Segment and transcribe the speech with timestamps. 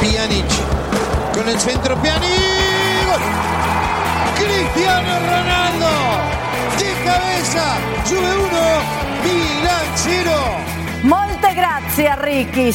[0.00, 0.46] Pjanic
[1.34, 3.18] con el centro Pjanic.
[4.36, 5.88] Cristiano Ronaldo
[6.78, 7.76] de cabeza.
[8.04, 9.08] Sube uno.
[9.24, 10.36] Milan cero.
[11.02, 12.72] Molte grazie Ricky.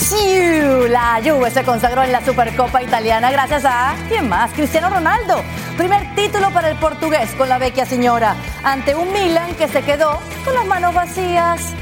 [0.89, 4.51] La Juve se consagró en la Supercopa italiana gracias a ¿quién más?
[4.51, 5.41] Cristiano Ronaldo.
[5.77, 10.19] Primer título para el portugués con la vecchia señora ante un Milan que se quedó
[10.43, 11.73] con las manos vacías.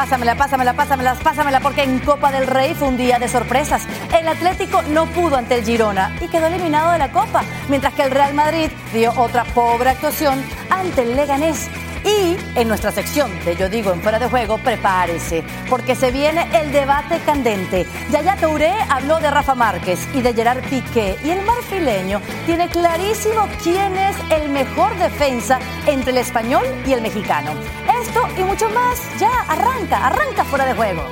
[0.00, 3.86] Pásamela, pásamela, pásamela, pásamela, porque en Copa del Rey fue un día de sorpresas.
[4.18, 8.04] El Atlético no pudo ante el Girona y quedó eliminado de la Copa, mientras que
[8.04, 11.68] el Real Madrid dio otra pobre actuación ante el Leganés.
[12.04, 16.48] Y en nuestra sección de Yo Digo en Fuera de Juego, prepárese, porque se viene
[16.52, 17.86] el debate candente.
[18.10, 23.48] Yaya Touré habló de Rafa Márquez y de Gerard Piqué, y el marfileño tiene clarísimo
[23.62, 27.52] quién es el mejor defensa entre el español y el mexicano.
[28.02, 31.02] Esto y mucho más, ya arranca, arranca Fuera de Juego.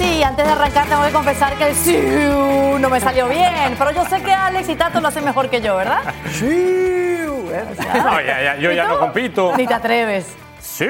[0.00, 1.98] Sí, antes de arrancar tengo que confesar que el sí
[2.80, 5.60] no me salió bien, pero yo sé que Alex y Tato lo hacen mejor que
[5.60, 6.00] yo, ¿verdad?
[7.50, 8.90] No, ya, ya, yo ¿Y ya tú?
[8.90, 9.52] no compito.
[9.56, 10.26] Ni te atreves.
[10.60, 10.86] Sí.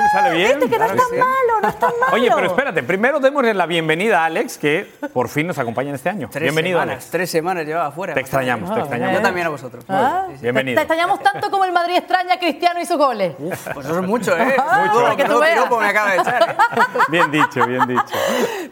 [0.00, 0.58] Sí me sale bien.
[0.60, 1.16] Viste que no claro es tan sí.
[1.16, 2.12] malo, no es tan malo.
[2.14, 5.94] Oye, pero espérate, primero démosle la bienvenida a Alex, que por fin nos acompaña en
[5.96, 6.28] este año.
[6.30, 7.10] Tres Bienvenido, semanas, Alex.
[7.10, 8.14] Tres semanas llevaba afuera.
[8.14, 9.14] Te extrañamos, te Ah, extrañamos.
[9.16, 9.84] Yo también a vosotros.
[9.88, 10.42] Ah, Sí, sí.
[10.42, 10.76] Bienvenido.
[10.76, 13.34] Te extrañamos tanto como el Madrid extraña a Cristiano y sus goles.
[13.74, 14.56] Pues eso es mucho, ¿eh?
[14.58, 15.02] Ah, Mucho.
[15.02, 15.70] para que tú veas.
[15.70, 16.80] me acaba de echar, ¿eh?
[17.08, 18.04] Bien dicho, bien dicho.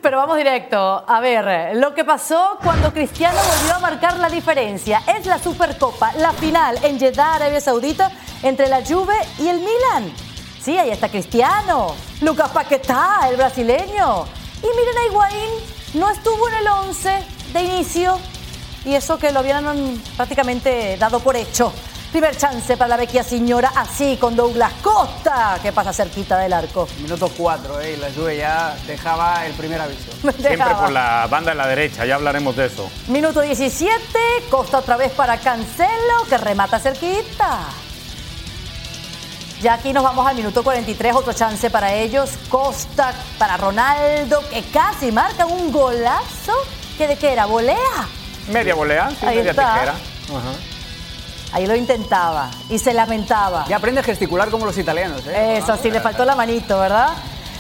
[0.01, 1.05] Pero vamos directo.
[1.07, 6.13] A ver, lo que pasó cuando Cristiano volvió a marcar la diferencia es la Supercopa,
[6.19, 8.11] la final en Jeddah, Arabia Saudita,
[8.43, 10.13] entre la Juve y el Milan.
[10.69, 14.27] Sí, ahí está Cristiano, Lucas Paquetá, el brasileño.
[14.63, 15.51] Y miren a Higuaín,
[15.95, 17.23] no estuvo en el 11
[17.55, 18.19] de inicio
[18.85, 19.65] y eso que lo habían
[20.15, 21.73] prácticamente dado por hecho.
[22.13, 26.87] Primer chance para la vecchia señora, así con Douglas Costa, que pasa cerquita del arco.
[27.01, 27.95] Minuto cuatro, ¿eh?
[27.95, 30.13] Y la Juve ya dejaba el primer aviso.
[30.39, 32.91] Siempre por la banda de la derecha, ya hablaremos de eso.
[33.07, 33.97] Minuto 17,
[34.51, 37.69] Costa otra vez para Cancelo, que remata cerquita.
[39.61, 42.31] Ya aquí nos vamos al minuto 43, otro chance para ellos.
[42.49, 46.53] Costa para Ronaldo, que casi marca un golazo.
[46.97, 47.47] ¿Que de qué era?
[47.47, 47.77] ¿Volea?
[48.49, 49.73] Media volea, sí, Ahí media está.
[49.75, 49.93] tijera.
[49.93, 50.53] Ajá.
[51.53, 53.65] Ahí lo intentaba y se lamentaba.
[53.69, 55.59] Ya aprende a gesticular como los italianos, ¿eh?
[55.59, 57.15] Eso sí, le faltó la manito, ¿verdad?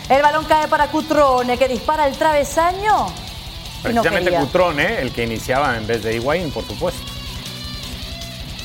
[0.08, 3.06] El balón cae para Cutrone, que dispara el travesaño.
[3.06, 4.98] No Precisamente ¿eh?
[5.00, 7.00] el que iniciaba en vez de Higuaín, por supuesto.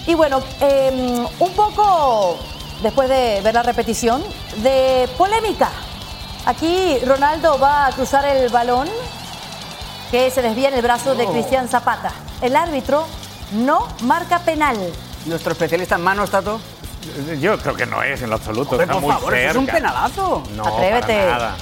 [0.05, 2.37] Y bueno, eh, un poco
[2.83, 4.23] después de ver la repetición,
[4.57, 5.69] de polémica.
[6.45, 8.87] Aquí Ronaldo va a cruzar el balón
[10.11, 12.11] que se desvía en el brazo de Cristian Zapata.
[12.41, 13.07] El árbitro
[13.53, 14.77] no marca penal.
[15.25, 16.59] Nuestro especialista en manos, Tato.
[17.39, 18.71] Yo creo que no es en lo absoluto.
[18.71, 20.43] Hombre, está por muy favor, eso es un penalazo.
[20.55, 21.15] No, Atrévete.
[21.17, 21.55] para nada.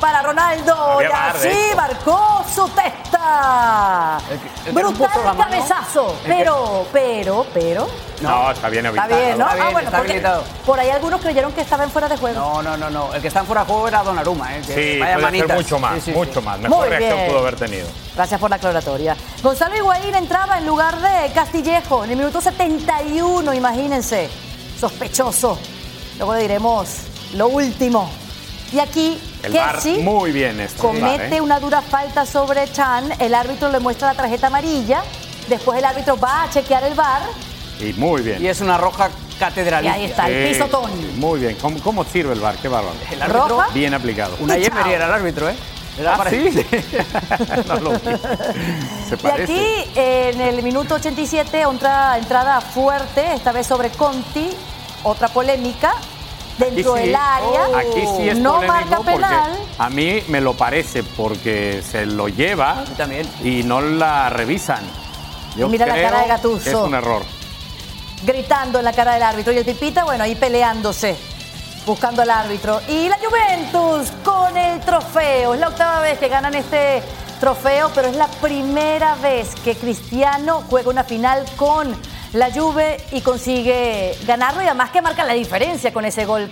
[0.00, 0.98] Para Ronaldo.
[1.00, 4.18] Y así marcó su testa.
[4.30, 5.38] El que- Brutal mano.
[5.38, 6.16] cabezazo.
[6.24, 7.86] Pero, pero, pero.
[8.30, 9.26] No, está bien Está habilitado.
[9.26, 9.44] bien, ¿no?
[9.44, 10.44] Está bien, ah, bueno, está habilitado.
[10.66, 12.38] por ahí algunos creyeron que estaba en fuera de juego.
[12.40, 13.14] No, no, no, no.
[13.14, 14.62] El que está en fuera de juego era Donnarumma, ¿eh?
[14.66, 15.56] Que Sí, vaya puede manitas.
[15.56, 16.58] mucho más, Sí, sí, mucho más.
[16.58, 17.28] Mejor Muy reacción bien.
[17.28, 17.86] pudo haber tenido.
[18.14, 19.16] Gracias por la aclaratoria.
[19.42, 24.28] Gonzalo Higuaín entraba en lugar de Castillejo en el minuto 71, imagínense.
[24.78, 25.58] Sospechoso.
[26.18, 26.88] Luego le diremos
[27.34, 28.10] lo último.
[28.72, 31.40] Y aquí, El Kessi muy bien VAR, comete ¿eh?
[31.40, 33.12] una dura falta sobre Chan.
[33.18, 35.02] El árbitro le muestra la tarjeta amarilla.
[35.48, 37.20] Después el árbitro va a chequear el bar.
[37.82, 38.42] Y muy bien.
[38.42, 39.92] Y es una roja Y catedralicia.
[39.94, 40.90] ahí está, el Sí, pisotón.
[41.18, 41.56] Muy bien.
[41.60, 42.56] ¿Cómo, cómo sirve el bar?
[42.56, 42.94] Qué bárbaro.
[43.10, 43.68] El árbitro, Roja.
[43.74, 44.36] Bien aplicado.
[44.40, 44.64] una Y.
[44.66, 45.54] Emery era el árbitro, ¿eh?
[45.98, 46.48] Era ¿Ah, sí?
[47.68, 54.48] no lo Y aquí, en el minuto 87, otra entrada fuerte, esta vez sobre Conti,
[55.02, 55.92] otra polémica
[56.56, 57.00] dentro sí.
[57.02, 57.78] del área.
[57.78, 59.52] Aquí sí es no marca penal.
[59.78, 63.28] a mí me lo parece porque se lo lleva también.
[63.44, 64.80] y no la revisan.
[65.56, 66.68] Yo Mira la cara de Gattuso.
[66.70, 67.22] es un error.
[68.24, 69.52] Gritando en la cara del árbitro.
[69.52, 71.16] Y el Pipita, bueno, ahí peleándose,
[71.86, 72.80] buscando al árbitro.
[72.88, 75.54] Y la Juventus con el trofeo.
[75.54, 77.02] Es la octava vez que ganan este
[77.40, 81.92] trofeo, pero es la primera vez que Cristiano juega una final con
[82.32, 86.50] la Juve y consigue ganarlo y además que marca la diferencia con ese gol.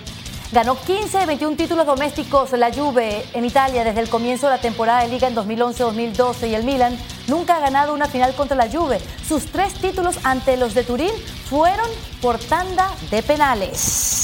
[0.51, 4.61] Ganó 15 de 21 títulos domésticos la Juve en Italia desde el comienzo de la
[4.61, 8.69] temporada de liga en 2011-2012 y el Milan nunca ha ganado una final contra la
[8.69, 8.99] Juve.
[9.25, 11.11] Sus tres títulos ante los de Turín
[11.49, 11.89] fueron
[12.21, 14.20] por tanda de penales.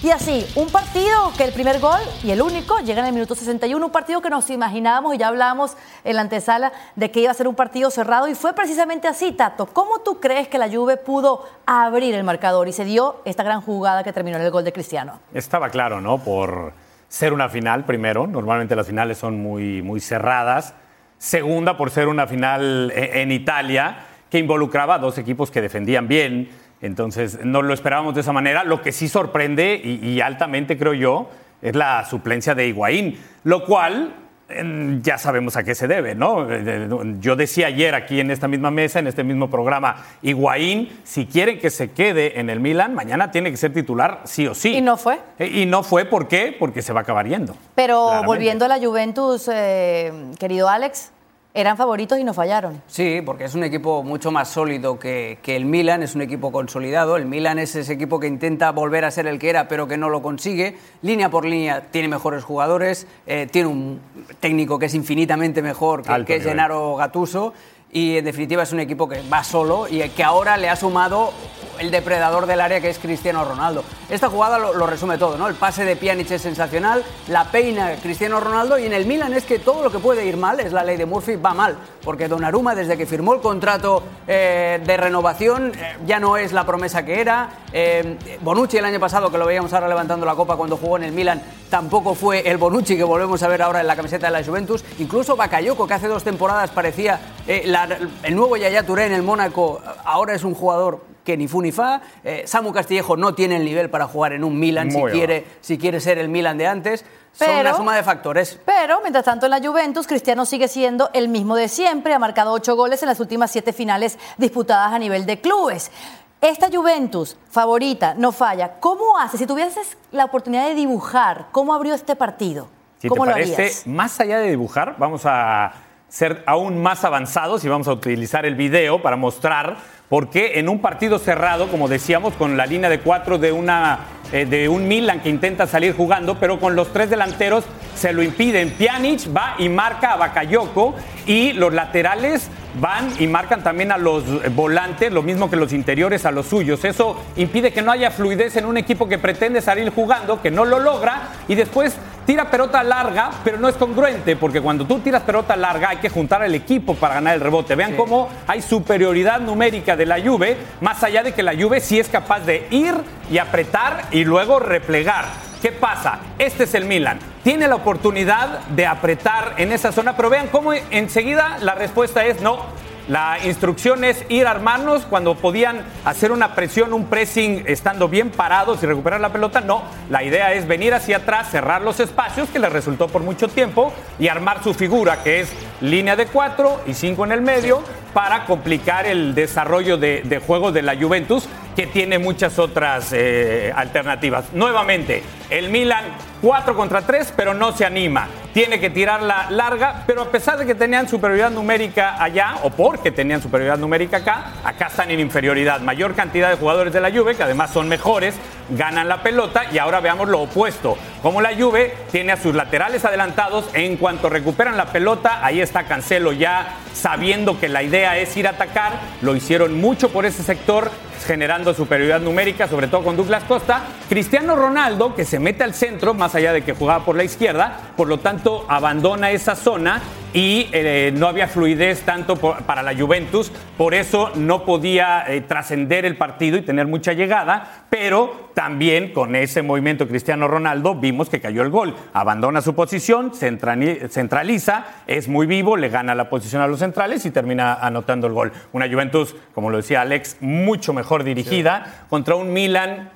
[0.00, 3.34] Y así, un partido que el primer gol y el único llega en el minuto
[3.34, 7.32] 61, un partido que nos imaginábamos y ya hablábamos en la antesala de que iba
[7.32, 9.66] a ser un partido cerrado y fue precisamente así, Tato.
[9.66, 13.60] ¿Cómo tú crees que la Juve pudo abrir el marcador y se dio esta gran
[13.60, 15.18] jugada que terminó en el gol de Cristiano?
[15.34, 16.18] Estaba claro, ¿no?
[16.18, 16.74] Por
[17.08, 18.28] ser una final, primero.
[18.28, 20.74] Normalmente las finales son muy, muy cerradas.
[21.18, 26.06] Segunda, por ser una final e, en Italia que involucraba a dos equipos que defendían
[26.06, 26.50] bien.
[26.80, 28.64] Entonces, no lo esperábamos de esa manera.
[28.64, 31.28] Lo que sí sorprende, y, y altamente creo yo,
[31.62, 34.14] es la suplencia de Higuaín, lo cual
[34.48, 36.46] eh, ya sabemos a qué se debe, ¿no?
[36.48, 36.88] Eh,
[37.20, 41.58] Yo decía ayer aquí en esta misma mesa, en este mismo programa, Higuaín, si quieren
[41.58, 44.76] que se quede en el Milan, mañana tiene que ser titular sí o sí.
[44.76, 45.18] ¿Y no fue?
[45.40, 46.54] Eh, Y no fue, ¿por qué?
[46.56, 47.56] Porque se va a acabar yendo.
[47.74, 48.26] Pero Claramente.
[48.26, 51.10] volviendo a la Juventus, eh, querido Alex,
[51.54, 52.82] eran favoritos y no fallaron.
[52.86, 56.52] Sí, porque es un equipo mucho más sólido que, que el Milan, es un equipo
[56.52, 57.16] consolidado.
[57.16, 59.96] El Milan es ese equipo que intenta volver a ser el que era, pero que
[59.96, 60.76] no lo consigue.
[61.02, 64.00] Línea por línea tiene mejores jugadores, eh, tiene un
[64.40, 66.40] técnico que es infinitamente mejor que, Alto que.
[66.40, 67.54] Gennaro Gattuso.
[67.92, 71.32] Y en definitiva es un equipo que va solo y que ahora le ha sumado
[71.78, 73.84] el depredador del área que es Cristiano Ronaldo.
[74.10, 75.48] Esta jugada lo, resume todo, ¿no?
[75.48, 79.44] El pase de Pjanic es sensacional, la peina Cristiano Ronaldo y en el Milan es
[79.44, 82.28] que todo lo que puede ir mal, es la ley de Murphy, va mal, porque
[82.28, 87.04] Donnarumma desde que firmó el contrato eh, de renovación eh, ya no es la promesa
[87.04, 87.50] que era.
[87.72, 91.04] Eh, Bonucci el año pasado, que lo veíamos ahora levantando la copa cuando jugó en
[91.04, 94.32] el Milan, tampoco fue el Bonucci que volvemos a ver ahora en la camiseta de
[94.32, 94.84] la Juventus.
[94.98, 99.22] Incluso Bakayoko, que hace dos temporadas parecía eh, la- el nuevo Yaya Touré en el
[99.22, 102.00] Mónaco, ahora es un jugador que ni fu ni fa.
[102.24, 105.76] Eh, Samu Castillejo no tiene el nivel para jugar en un Milan si quiere, si
[105.78, 107.04] quiere ser el Milan de antes.
[107.32, 108.58] Son una suma de factores.
[108.64, 112.12] Pero, mientras tanto, en la Juventus, Cristiano sigue siendo el mismo de siempre.
[112.14, 115.92] Ha marcado ocho goles en las últimas siete finales disputadas a nivel de clubes.
[116.40, 118.74] Esta Juventus, favorita, no falla.
[118.80, 119.38] ¿Cómo hace?
[119.38, 122.68] Si tuvieses la oportunidad de dibujar, ¿cómo abrió este partido?
[123.00, 123.86] Si ¿Cómo te lo parece, harías?
[123.86, 125.72] más allá de dibujar, vamos a
[126.08, 129.76] ser aún más avanzados y vamos a utilizar el video para mostrar
[130.08, 134.00] por qué en un partido cerrado, como decíamos, con la línea de cuatro de, una,
[134.32, 137.64] eh, de un Milan que intenta salir jugando, pero con los tres delanteros
[137.94, 138.70] se lo impiden.
[138.70, 140.94] Pjanic va y marca a Bakayoko
[141.26, 142.50] y los laterales
[142.80, 144.24] van y marcan también a los
[144.54, 146.84] volantes, lo mismo que los interiores a los suyos.
[146.84, 150.64] Eso impide que no haya fluidez en un equipo que pretende salir jugando, que no
[150.64, 155.22] lo logra y después tira pelota larga, pero no es congruente, porque cuando tú tiras
[155.22, 157.74] pelota larga hay que juntar al equipo para ganar el rebote.
[157.74, 161.98] Vean cómo hay superioridad numérica de la Juve, más allá de que la Juve sí
[161.98, 162.94] es capaz de ir
[163.30, 165.47] y apretar y luego replegar.
[165.60, 166.20] ¿Qué pasa?
[166.38, 167.18] Este es el Milan.
[167.42, 172.40] Tiene la oportunidad de apretar en esa zona, pero vean cómo enseguida la respuesta es
[172.40, 172.64] no.
[173.08, 178.30] La instrucción es ir a armarnos cuando podían hacer una presión, un pressing estando bien
[178.30, 179.62] parados y recuperar la pelota.
[179.62, 183.48] No, la idea es venir hacia atrás, cerrar los espacios, que les resultó por mucho
[183.48, 187.82] tiempo, y armar su figura, que es línea de cuatro y cinco en el medio,
[188.12, 193.72] para complicar el desarrollo de, de juego de la Juventus, que tiene muchas otras eh,
[193.72, 194.46] alternativas.
[194.52, 196.06] Nuevamente, el Milan
[196.42, 198.26] 4 contra 3, pero no se anima.
[198.52, 203.12] Tiene que tirarla larga, pero a pesar de que tenían superioridad numérica allá, o porque
[203.12, 205.80] tenían superioridad numérica acá, acá están en inferioridad.
[205.80, 208.34] Mayor cantidad de jugadores de la Juve, que además son mejores,
[208.70, 210.98] ganan la pelota y ahora veamos lo opuesto.
[211.22, 215.84] Como la Juve tiene a sus laterales adelantados, en cuanto recuperan la pelota, ahí está
[215.84, 220.42] Cancelo ya sabiendo que la idea es ir a atacar, lo hicieron mucho por ese
[220.42, 220.90] sector,
[221.24, 223.82] generando superioridad numérica, sobre todo con Douglas Costa.
[224.08, 227.78] Cristiano Ronaldo, que se mete al centro, más allá de que jugaba por la izquierda,
[227.96, 230.00] por lo tanto abandona esa zona
[230.34, 235.40] y eh, no había fluidez tanto por- para la Juventus, por eso no podía eh,
[235.40, 241.28] trascender el partido y tener mucha llegada, pero también con ese movimiento Cristiano Ronaldo vimos
[241.30, 241.94] que cayó el gol.
[242.12, 247.30] Abandona su posición, centraliza, es muy vivo, le gana la posición a los centrales y
[247.30, 248.52] termina anotando el gol.
[248.72, 253.10] Una Juventus, como lo decía Alex, mucho mejor dirigida contra un Milan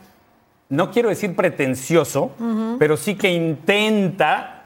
[0.68, 2.32] no quiero decir pretencioso,
[2.78, 4.61] pero sí que intenta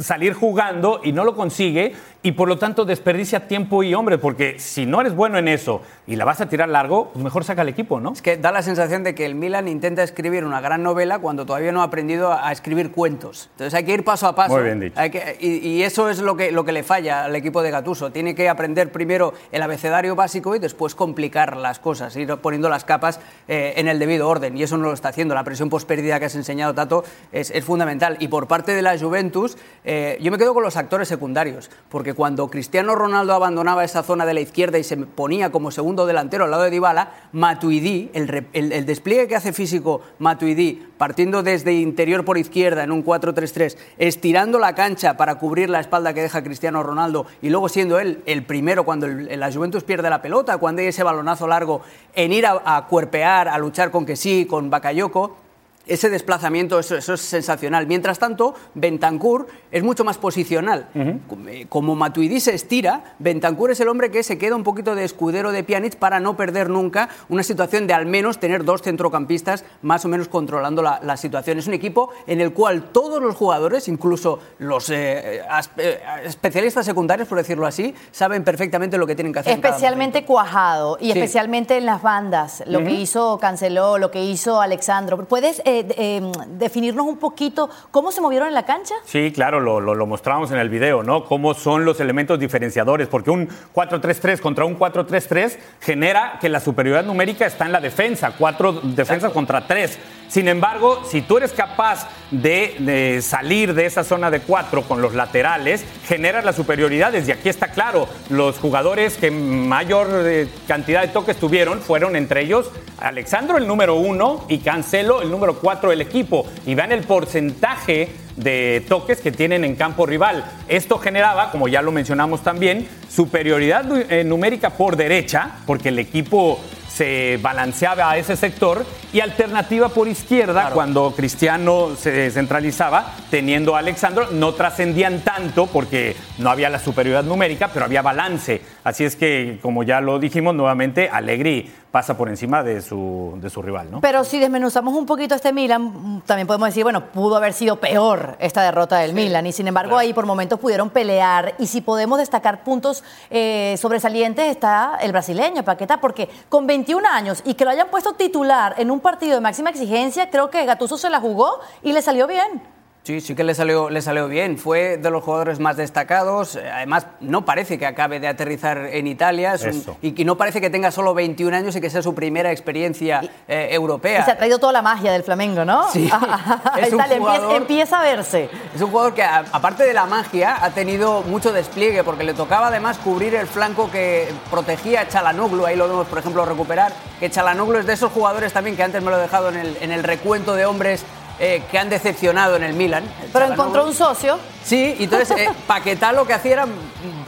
[0.00, 4.58] salir jugando y no lo consigue y por lo tanto desperdicia tiempo y hombre, porque
[4.58, 7.62] si no eres bueno en eso y la vas a tirar largo, pues mejor saca
[7.62, 8.12] el equipo, ¿no?
[8.12, 11.44] Es que da la sensación de que el Milan intenta escribir una gran novela cuando
[11.44, 13.48] todavía no ha aprendido a escribir cuentos.
[13.52, 14.54] Entonces hay que ir paso a paso.
[14.54, 14.94] Muy bien dicho.
[15.00, 17.70] Hay que- y, y eso es lo que, lo que le falla al equipo de
[17.72, 18.12] Gatuso.
[18.12, 22.84] Tiene que aprender primero el abecedario básico y después complicar las cosas, ir poniendo las
[22.84, 24.56] capas eh, en el debido orden.
[24.56, 25.34] Y eso no lo está haciendo.
[25.34, 28.16] La presión pospérdida que has enseñado, Tato, es, es fundamental.
[28.20, 32.11] Y por parte de la Juventus, eh, yo me quedo con los actores secundarios, porque
[32.14, 36.44] cuando Cristiano Ronaldo abandonaba esa zona de la izquierda y se ponía como segundo delantero
[36.44, 41.72] al lado de Dybala, Matuidi, el, el, el despliegue que hace físico Matuidi, partiendo desde
[41.72, 46.42] interior por izquierda en un 4-3-3, estirando la cancha para cubrir la espalda que deja
[46.42, 50.80] Cristiano Ronaldo y luego siendo él el primero cuando la Juventus pierde la pelota, cuando
[50.82, 51.82] hay ese balonazo largo,
[52.14, 55.41] en ir a, a cuerpear, a luchar con que sí, con Bakayoko,
[55.86, 57.86] ese desplazamiento, eso, eso, es sensacional.
[57.86, 60.88] Mientras tanto, Bentancur es mucho más posicional.
[60.94, 61.68] Uh -huh.
[61.68, 65.52] Como Matuidi se estira, Bentancur es el hombre que se queda un poquito de escudero
[65.52, 70.04] de Pjanic para no perder nunca una situación de al menos tener dos centrocampistas más
[70.04, 71.58] o menos controlando la, la situación.
[71.58, 75.42] Es un equipo en el cual todos los jugadores, incluso los eh,
[75.78, 79.52] eh, especialistas secundarios, por decirlo así, saben perfectamente lo que tienen que hacer.
[79.54, 81.18] Especialmente cuajado y sí.
[81.18, 82.86] especialmente en las bandas, lo uh -huh.
[82.86, 85.24] que hizo Canceló, lo que hizo Alexandro.
[85.24, 88.94] ¿Puedes eh, eh, definirnos un poquito cómo se movieron en la cancha?
[89.04, 91.24] Sí, claro, lo, lo, lo mostramos en el video, ¿no?
[91.24, 97.04] Cómo son los elementos diferenciadores, porque un 4-3-3 contra un 4-3-3 genera que la superioridad
[97.04, 99.34] numérica está en la defensa, cuatro defensas Exacto.
[99.34, 99.98] contra tres.
[100.28, 105.14] Sin embargo, si tú eres capaz de, salir de esa zona de cuatro con los
[105.14, 107.28] laterales, generas las superioridades.
[107.28, 112.42] Y aquí está claro, los jugadores que mayor eh, cantidad de toques tuvieron fueron entre
[112.42, 116.46] ellos Alexandro, el número uno, y Cancelo, el número cuatro del equipo.
[116.66, 120.44] Y vean el porcentaje de toques que tienen en campo rival.
[120.68, 126.60] Esto generaba, como ya lo mencionamos también, superioridad eh, numérica por derecha, porque el equipo
[126.92, 130.74] se balanceaba a ese sector y alternativa por izquierda claro.
[130.74, 137.24] cuando Cristiano se centralizaba teniendo a Alexandro no trascendían tanto porque no había la superioridad
[137.24, 142.30] numérica pero había balance así es que como ya lo dijimos nuevamente Allegri pasa por
[142.30, 144.00] encima de su, de su rival ¿no?
[144.00, 148.36] pero si desmenuzamos un poquito este Milan también podemos decir bueno pudo haber sido peor
[148.38, 149.16] esta derrota del sí.
[149.16, 150.00] Milan y sin embargo claro.
[150.00, 155.62] ahí por momentos pudieron pelear y si podemos destacar puntos eh, sobresalientes está el brasileño
[155.62, 159.34] Paqueta porque con 20 21 años y que lo hayan puesto titular en un partido
[159.34, 162.71] de máxima exigencia, creo que Gatuso se la jugó y le salió bien.
[163.04, 164.58] Sí, sí que le salió, le salió bien.
[164.58, 166.54] Fue de los jugadores más destacados.
[166.54, 169.56] Además, no parece que acabe de aterrizar en Italia.
[169.60, 172.52] Un, y, y, no parece que tenga solo 21 años y que sea su primera
[172.52, 174.20] experiencia eh, europea.
[174.20, 175.90] Y se ha traído toda la magia del Flamengo, ¿no?
[175.90, 176.08] Sí.
[176.80, 178.48] es un Dale, jugador, empieza, a verse.
[178.72, 182.68] Es un jugador que, aparte de la magia, ha tenido mucho despliegue porque le tocaba
[182.68, 185.66] además cubrir el flanco que protegía a Chalanoglu.
[185.66, 186.92] Ahí lo vemos, por ejemplo, recuperar.
[187.18, 189.76] Que Chalanoglu es de esos jugadores también que antes me lo he dejado en el,
[189.80, 191.04] en el recuento de hombres
[191.42, 193.04] eh, que han decepcionado en el Milan.
[193.32, 194.38] Pero encontró un socio.
[194.64, 196.66] Sí, y entonces eh, Paquetá lo que hacía era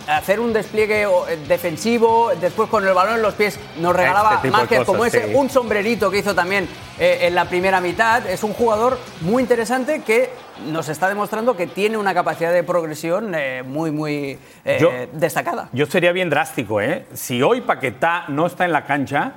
[0.06, 1.08] hacer un despliegue eh,
[1.48, 5.34] defensivo, después con el balón en los pies nos regalaba este como ese, sí.
[5.34, 6.68] un sombrerito que hizo también
[6.98, 8.26] eh, en la primera mitad.
[8.26, 10.30] Es un jugador muy interesante que
[10.66, 14.38] nos está demostrando que tiene una capacidad de progresión eh, muy, muy
[14.78, 15.68] yo, destacada.
[15.72, 17.06] Yo sería bien drástico, ¿eh?
[17.14, 19.32] Si hoy Paquetá no está en la cancha,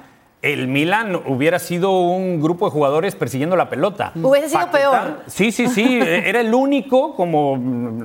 [0.53, 4.11] el Milan hubiera sido un grupo de jugadores persiguiendo la pelota.
[4.15, 5.23] Hubiese sido Paquetá, peor.
[5.27, 5.99] Sí, sí, sí.
[6.01, 7.59] era el único, como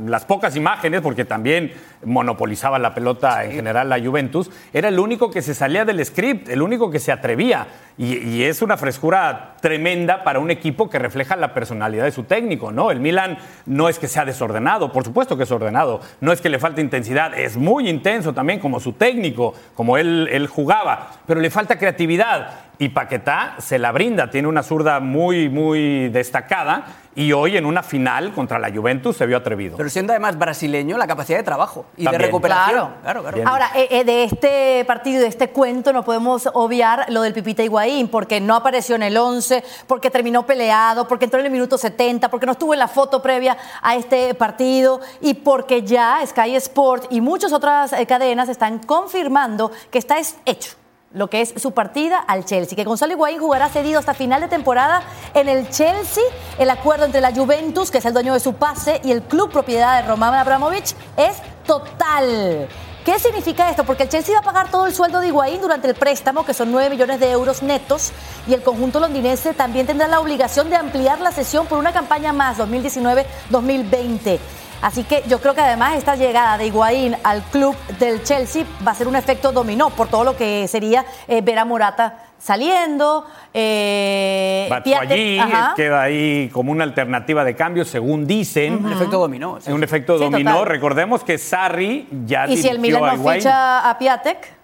[0.07, 1.73] las pocas imágenes, porque también
[2.05, 3.47] monopolizaba la pelota sí.
[3.47, 6.99] en general la Juventus, era el único que se salía del script, el único que
[6.99, 7.67] se atrevía.
[7.99, 12.25] Y, y, es una frescura tremenda para un equipo que refleja la personalidad de su
[12.25, 12.91] técnico, ¿no?
[12.91, 16.49] El Milan no es que sea desordenado, por supuesto que es ordenado, no es que
[16.49, 21.41] le falte intensidad, es muy intenso también como su técnico, como él, él jugaba, pero
[21.41, 22.51] le falta creatividad.
[22.79, 27.83] Y Paquetá se la brinda, tiene una zurda muy, muy destacada y hoy en una
[27.83, 29.77] final contra la Juventus se vio atrevido.
[29.77, 32.21] Pero siendo además brasileño, la capacidad de trabajo y También.
[32.21, 32.95] de recuperación.
[33.03, 33.51] Claro, claro, claro.
[33.51, 38.09] Ahora, eh, de este partido, de este cuento, no podemos obviar lo del Pipita Higuaín,
[38.09, 42.31] porque no apareció en el 11, porque terminó peleado, porque entró en el minuto 70,
[42.31, 47.07] porque no estuvo en la foto previa a este partido y porque ya Sky Sport
[47.11, 50.17] y muchas otras eh, cadenas están confirmando que está
[50.47, 50.82] hecho
[51.15, 54.49] lo que es su partida al Chelsea, que Gonzalo Higuaín jugará cedido hasta final de
[54.49, 55.03] temporada
[55.35, 56.23] en el Chelsea.
[56.59, 59.51] El acuerdo entre la Juventus, que es el dueño de su pase, y el club
[59.51, 62.69] propiedad de Roman Abramovich es total.
[63.05, 63.83] ¿Qué significa esto?
[63.83, 66.55] Porque el Chelsea va a pagar todo el sueldo de Higuaín durante el préstamo, que
[66.55, 68.13] son 9 millones de euros netos,
[68.47, 72.33] y el conjunto londinense también tendrá la obligación de ampliar la sesión por una campaña
[72.33, 74.39] más, 2019-2020.
[74.83, 78.91] Así que yo creo que además esta llegada de Higuaín al club del Chelsea va
[78.91, 83.25] a ser un efecto dominó por todo lo que sería eh, ver a Morata saliendo.
[83.55, 85.39] Eh, allí
[85.77, 88.75] queda ahí como una alternativa de cambio, según dicen.
[88.75, 88.87] Uh -huh.
[88.87, 89.61] Un efecto dominó.
[89.61, 89.71] Sí.
[89.71, 90.51] Un efecto sí, dominó.
[90.51, 90.67] Total.
[90.67, 94.62] Recordemos que Sarri ya Y si el Milan no ficha a Piatek.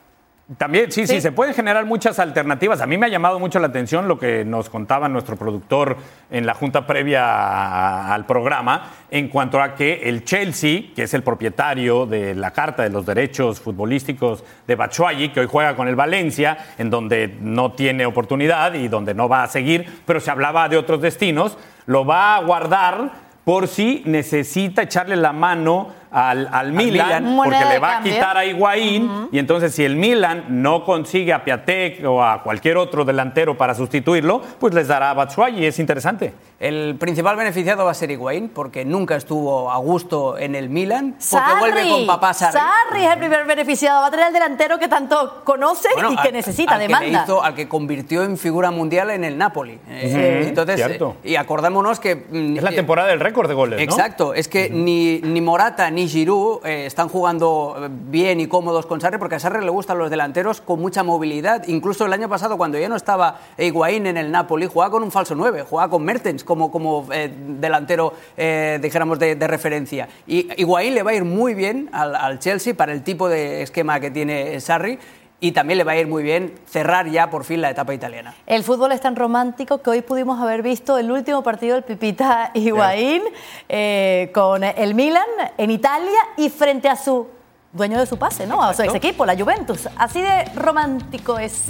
[0.56, 1.20] También, sí, sí, Sí.
[1.20, 2.80] se pueden generar muchas alternativas.
[2.80, 5.98] A mí me ha llamado mucho la atención lo que nos contaba nuestro productor
[6.30, 11.22] en la junta previa al programa en cuanto a que el Chelsea, que es el
[11.22, 15.96] propietario de la Carta de los Derechos Futbolísticos de Batshuayi, que hoy juega con el
[15.96, 20.66] Valencia, en donde no tiene oportunidad y donde no va a seguir, pero se hablaba
[20.70, 26.72] de otros destinos, lo va a guardar por si necesita echarle la mano al, al
[26.72, 27.36] Milan, Milan.
[27.36, 31.44] porque le va a quitar a Higuaín y entonces si el Milan no consigue a
[31.44, 36.32] Piatek o a cualquier otro delantero para sustituirlo, pues les dará a Batshuayi, es interesante.
[36.60, 41.10] El principal beneficiado va a ser Higuaín, porque nunca estuvo a gusto en el Milan,
[41.12, 42.58] porque Sarri, vuelve con papá Sarri.
[42.58, 44.00] Sarri es el primer beneficiado.
[44.00, 46.88] Va a tener el delantero que tanto conoce Bueno, y que al- necesita, al que
[46.88, 47.22] le demanda.
[47.24, 49.78] hizo- al que convirtió en figura mundial en el Napoli.
[49.88, 51.16] Eh, entonces, cierto.
[51.22, 52.16] eh, y acordémonos que...
[52.16, 53.84] mm, Es la eh, temporada del récord de goles, ¿no?
[53.84, 58.86] Exacto, es que ni, ni Morata ni Giroud eh, están jugando eh, bien y cómodos
[58.86, 61.66] con Sarri porque a Sarri le gustan los delanteros con mucha movilidad.
[61.66, 65.10] Incluso el año pasado, cuando ya no estaba Higuaín en el Napoli, jugaba con un
[65.10, 70.08] falso 9, jugaba con Mertens como, como eh, delantero, eh, dijéramos, de, referencia.
[70.26, 73.62] Y Higuaín le va a ir muy bien al, al Chelsea para el tipo de
[73.62, 74.98] esquema que tiene Sarri
[75.40, 78.34] y también le va a ir muy bien cerrar ya por fin la etapa italiana.
[78.46, 82.50] El fútbol es tan romántico que hoy pudimos haber visto el último partido del Pipita
[82.54, 83.22] Higuaín
[83.68, 85.22] eh, con el Milan
[85.56, 87.28] en Italia y frente a su
[87.70, 88.62] dueño de su pase, ¿no?
[88.62, 89.88] A su ex equipo, la Juventus.
[89.96, 91.66] Así de romántico es.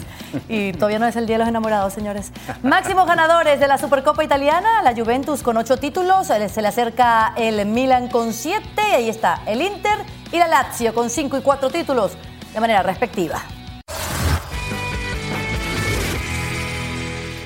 [0.49, 2.33] Y todavía no es el día de los enamorados, señores.
[2.63, 6.69] Máximos ganadores de la Supercopa Italiana, la Juventus con ocho títulos, se le- se le
[6.69, 9.99] acerca el Milan con siete, y ahí está el Inter
[10.33, 12.17] y la Lazio con cinco y cuatro títulos
[12.55, 13.43] de manera respectiva.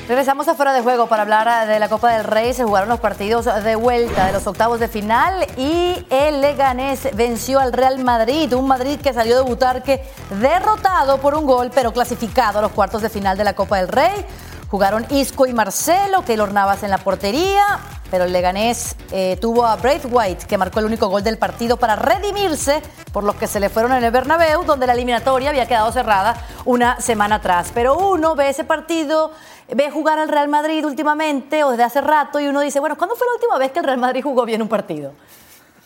[0.08, 2.52] Regresamos a fuera de juego para hablar ah, de la Copa del Rey.
[2.52, 7.60] Se jugaron los partidos de vuelta de los octavos de final y el Leganés venció
[7.60, 8.52] al Real Madrid.
[8.52, 10.04] Un Madrid que salió de Butarque
[10.40, 13.86] derrotado por un gol, pero clasificado a los cuartos de final de la Copa del
[13.88, 14.26] Rey.
[14.68, 17.62] Jugaron Isco y Marcelo, Keylor Navas en la portería,
[18.10, 21.94] pero el Leganés eh, tuvo a Braithwaite, que marcó el único gol del partido para
[21.94, 22.82] redimirse
[23.12, 26.36] por los que se le fueron en el Bernabéu, donde la eliminatoria había quedado cerrada
[26.64, 27.70] una semana atrás.
[27.74, 29.32] Pero uno ve ese partido,
[29.74, 33.14] ve jugar al Real Madrid últimamente o desde hace rato y uno dice, bueno, ¿cuándo
[33.16, 35.12] fue la última vez que el Real Madrid jugó bien un partido?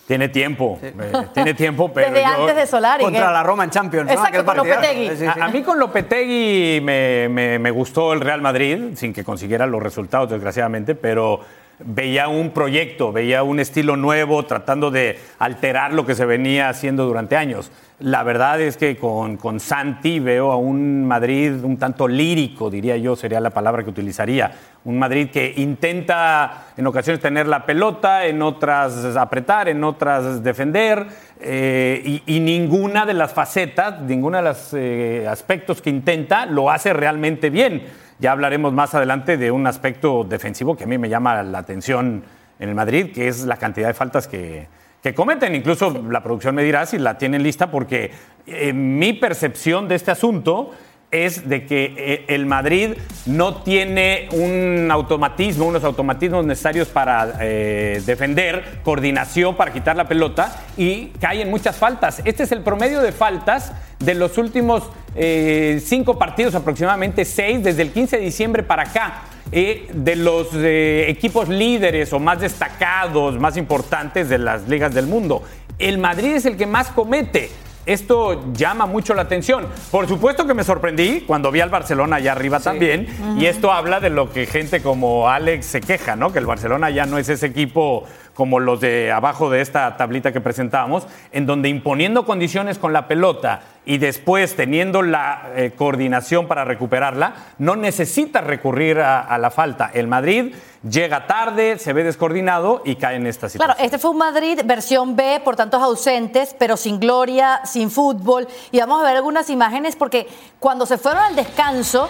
[0.07, 0.95] Tiene tiempo, eh,
[1.35, 3.02] tiene tiempo, pero desde yo- antes de Solari.
[3.02, 4.12] Contra la Roma en Champions, ¿no?
[4.12, 4.57] Exacto, Aquel con.
[4.69, 5.09] Lopetegui.
[5.11, 5.26] Sí, sí.
[5.26, 9.66] A, a mí con Lopetegui me, me- me gustó el Real Madrid, sin que consiguiera
[9.66, 11.40] los resultados, desgraciadamente, pero
[11.78, 17.04] veía un proyecto, veía un estilo nuevo, tratando de alterar lo que se venía haciendo
[17.04, 17.71] durante años.
[17.99, 22.97] La verdad es que con, con Santi veo a un Madrid un tanto lírico, diría
[22.99, 24.52] yo, sería la palabra que utilizaría.
[24.84, 31.06] Un Madrid que intenta en ocasiones tener la pelota, en otras apretar, en otras defender,
[31.41, 36.93] eh, y, ninguna de las facetas, ninguna de los eh, aspectos que intenta lo hace
[36.93, 37.82] realmente bien.
[38.19, 42.25] Ya hablaremos más adelante de un aspecto defensivo que a mí me llama la atención
[42.59, 44.69] en el Madrid, que es la cantidad de faltas que,
[45.02, 45.55] que cometen.
[45.55, 48.11] Incluso la producción me dirá si la tienen lista, porque
[48.47, 50.71] eh, mi percepción de este asunto
[51.10, 52.95] es de que eh, el Madrid
[53.26, 60.62] no tiene un automatismo, unos automatismos necesarios para eh, defender, coordinación para quitar la pelota
[60.76, 62.21] y caen muchas faltas.
[62.25, 67.82] Este es el promedio de faltas de los últimos eh, cinco partidos, aproximadamente seis, desde
[67.82, 69.23] el 15 de diciembre para acá.
[69.50, 75.45] de los equipos líderes o más destacados, más importantes de las ligas del mundo.
[75.78, 77.50] El Madrid es el que más comete.
[77.86, 79.66] Esto llama mucho la atención.
[79.92, 83.06] Por supuesto que me sorprendí cuando vi al Barcelona allá arriba también.
[83.38, 86.32] Y esto habla de lo que gente como Alex se queja, ¿no?
[86.32, 88.04] Que el Barcelona ya no es ese equipo
[88.36, 93.08] como los de abajo de esta tablita que presentábamos, en donde imponiendo condiciones con la
[93.08, 99.50] pelota y después teniendo la eh, coordinación para recuperarla, no necesita recurrir a, a la
[99.50, 99.90] falta.
[99.94, 100.54] El Madrid
[100.88, 103.75] llega tarde, se ve descoordinado y cae en esta situación.
[103.75, 108.46] Claro, este fue un Madrid versión B por tantos ausentes, pero sin gloria, sin fútbol.
[108.70, 110.28] Y vamos a ver algunas imágenes porque
[110.60, 112.08] cuando se fueron al descanso,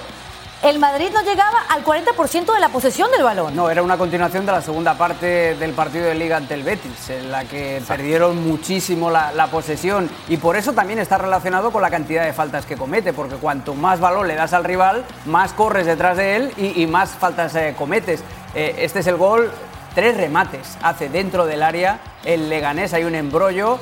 [0.70, 3.54] el Madrid no llegaba al 40% de la posesión del balón.
[3.54, 7.10] No, era una continuación de la segunda parte del partido de Liga ante el Betis,
[7.10, 11.82] en la que perdieron muchísimo la, la posesión y por eso también está relacionado con
[11.82, 15.52] la cantidad de faltas que comete, porque cuanto más balón le das al rival, más
[15.52, 18.24] corres detrás de él y, y más faltas eh, cometes.
[18.54, 19.52] Eh, este es el gol,
[19.94, 23.78] tres remates hace dentro del área el Leganés, hay un embrollo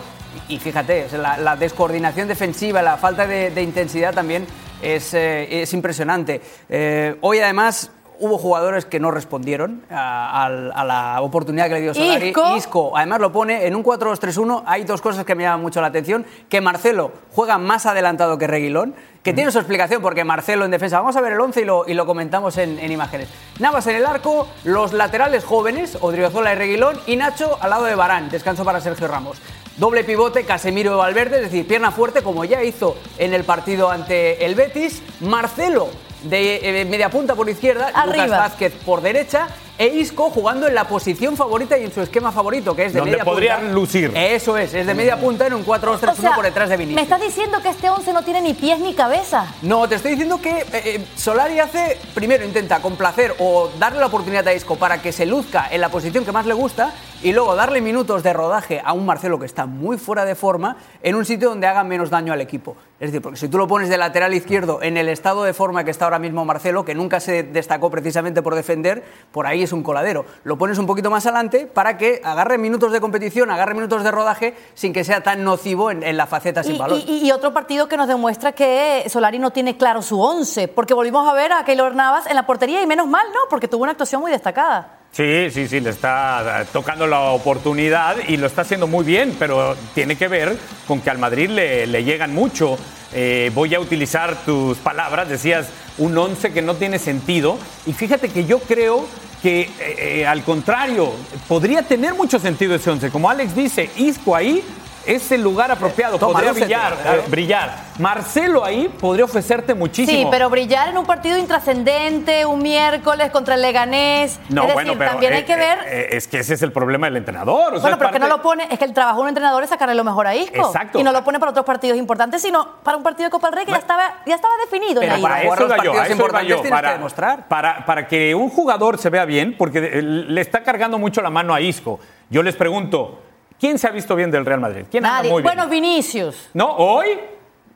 [0.49, 4.47] y, fíjate, la, la descoordinación defensiva, la falta de, de intensidad también
[4.85, 6.41] es, eh, es impresionante.
[6.69, 11.81] Eh, hoy además hubo jugadores que no respondieron a, a- a la oportunidad que le
[11.81, 12.29] dio Solari.
[12.57, 12.97] Isco.
[12.97, 14.63] además lo pone en un 4-2-3-1.
[14.67, 16.25] Hay dos cosas que me llaman mucho la atención.
[16.49, 18.95] Que Marcelo juega más adelantado que Reguilón,
[19.25, 21.01] que tiene su explicación porque Marcelo en defensa.
[21.01, 23.29] Vamos a ver el 11 y lo, y lo comentamos en, en imágenes.
[23.59, 27.97] Navas en el arco, los laterales jóvenes, Odriozola y Reguilón, y Nacho al lado de
[27.97, 28.29] Barán.
[28.31, 29.39] Descanso para Sergio Ramos.
[29.77, 34.45] Doble pivote, Casemiro Valverde, es decir, pierna fuerte, como ya hizo en el partido ante
[34.45, 35.03] el Betis.
[35.21, 35.89] Marcelo
[36.23, 38.25] de eh, media punta por izquierda, Arriba.
[38.25, 42.31] Lucas Vázquez por derecha e Isco jugando en la posición favorita y en su esquema
[42.31, 43.73] favorito, que es de Donde media podría punta.
[43.73, 44.13] lucir.
[44.15, 46.85] Eso es, es de media punta en un 4-2-3-1 O sea, por detrás de me
[46.85, 47.03] Vinicius.
[47.03, 49.47] estás diciendo que este 11 no tiene ni pies ni cabeza.
[49.63, 54.07] No, te estoy diciendo que eh, eh, Solari hace, primero intenta complacer o darle la
[54.07, 57.33] oportunidad a Isco para que se luzca en la posición que más le gusta y
[57.33, 61.15] luego darle minutos de rodaje a un Marcelo que está muy fuera de forma en
[61.17, 62.77] un sitio donde haga menos daño al equipo.
[63.05, 65.85] Es decir, porque si tú lo pones de lateral izquierdo en el estado de forma
[65.85, 69.73] que está ahora mismo Marcelo, que nunca se destacó precisamente por defender, por ahí es
[69.73, 70.25] un coladero.
[70.45, 74.11] Lo pones un poquito más adelante para que agarre minutos de competición, agarre minutos de
[74.11, 77.01] rodaje sin que sea tan nocivo en, en la faceta sin balón.
[77.07, 80.95] y- y otro partido que nos demuestra que Solari no tiene claro su 11, porque
[80.95, 83.41] volvimos a ver a Keylor Navas en la portería y menos mal, ¿no?
[83.51, 85.01] Porque tuvo una actuación muy destacada.
[85.15, 89.37] Sí, sí, sí, le está eh, tocando la oportunidad y lo está haciendo muy bien,
[89.39, 92.77] pero tiene que ver con que al Madrid le, le llegan mucho.
[93.13, 97.59] Eh, voy a utilizar tus palabras, decías un 11 que no tiene sentido.
[97.87, 99.07] Y fíjate que yo creo
[99.41, 101.13] que eh, eh, al contrario,
[101.47, 103.11] podría tener mucho sentido ese 11.
[103.11, 104.65] Como Alex dice, Isco ahí
[105.07, 107.21] es el lugar apropiado, toma, podría lúcete, brillar, claro.
[107.21, 107.85] eh, brillar.
[107.99, 110.19] Marcelo ahí podría ofrecerte muchísimo.
[110.19, 114.41] Sí, pero brillar en un partido intrascendente, un miércoles contra el Leganés.
[114.49, 115.79] No, es decir, bueno, pero también hay eh, que ver.
[115.81, 117.75] eh, eh, es que ese es el problema del entrenador.
[117.75, 119.23] o sea, bueno, es pero que no parte- lo pone, es que el trabajo de
[119.23, 120.67] un entrenador es sacarle lo mejor a Isco.
[120.67, 120.99] Exacto.
[120.99, 123.57] Y no lo pone para otros partidos importantes, sino para un partido de Copa del
[123.57, 125.77] Rey que ya estaba, ya estaba definido Pero en la para eso los iba yo,
[125.77, 127.49] partidos a eso iba importantes yo, para, que demostrar.
[127.49, 131.31] Para, para que un jugador se vea bien, porque eh, le está cargando mucho la
[131.31, 132.01] mano a Isco.
[132.31, 133.21] Yo les pregunto,
[133.59, 134.85] ¿quién se ha visto bien del Real Madrid?
[134.91, 135.31] ¿Quién Nadie.
[135.31, 135.55] muy bien?
[135.55, 136.49] Bueno, Vinicius.
[136.55, 136.73] ¿No?
[136.77, 137.09] ¿Hoy?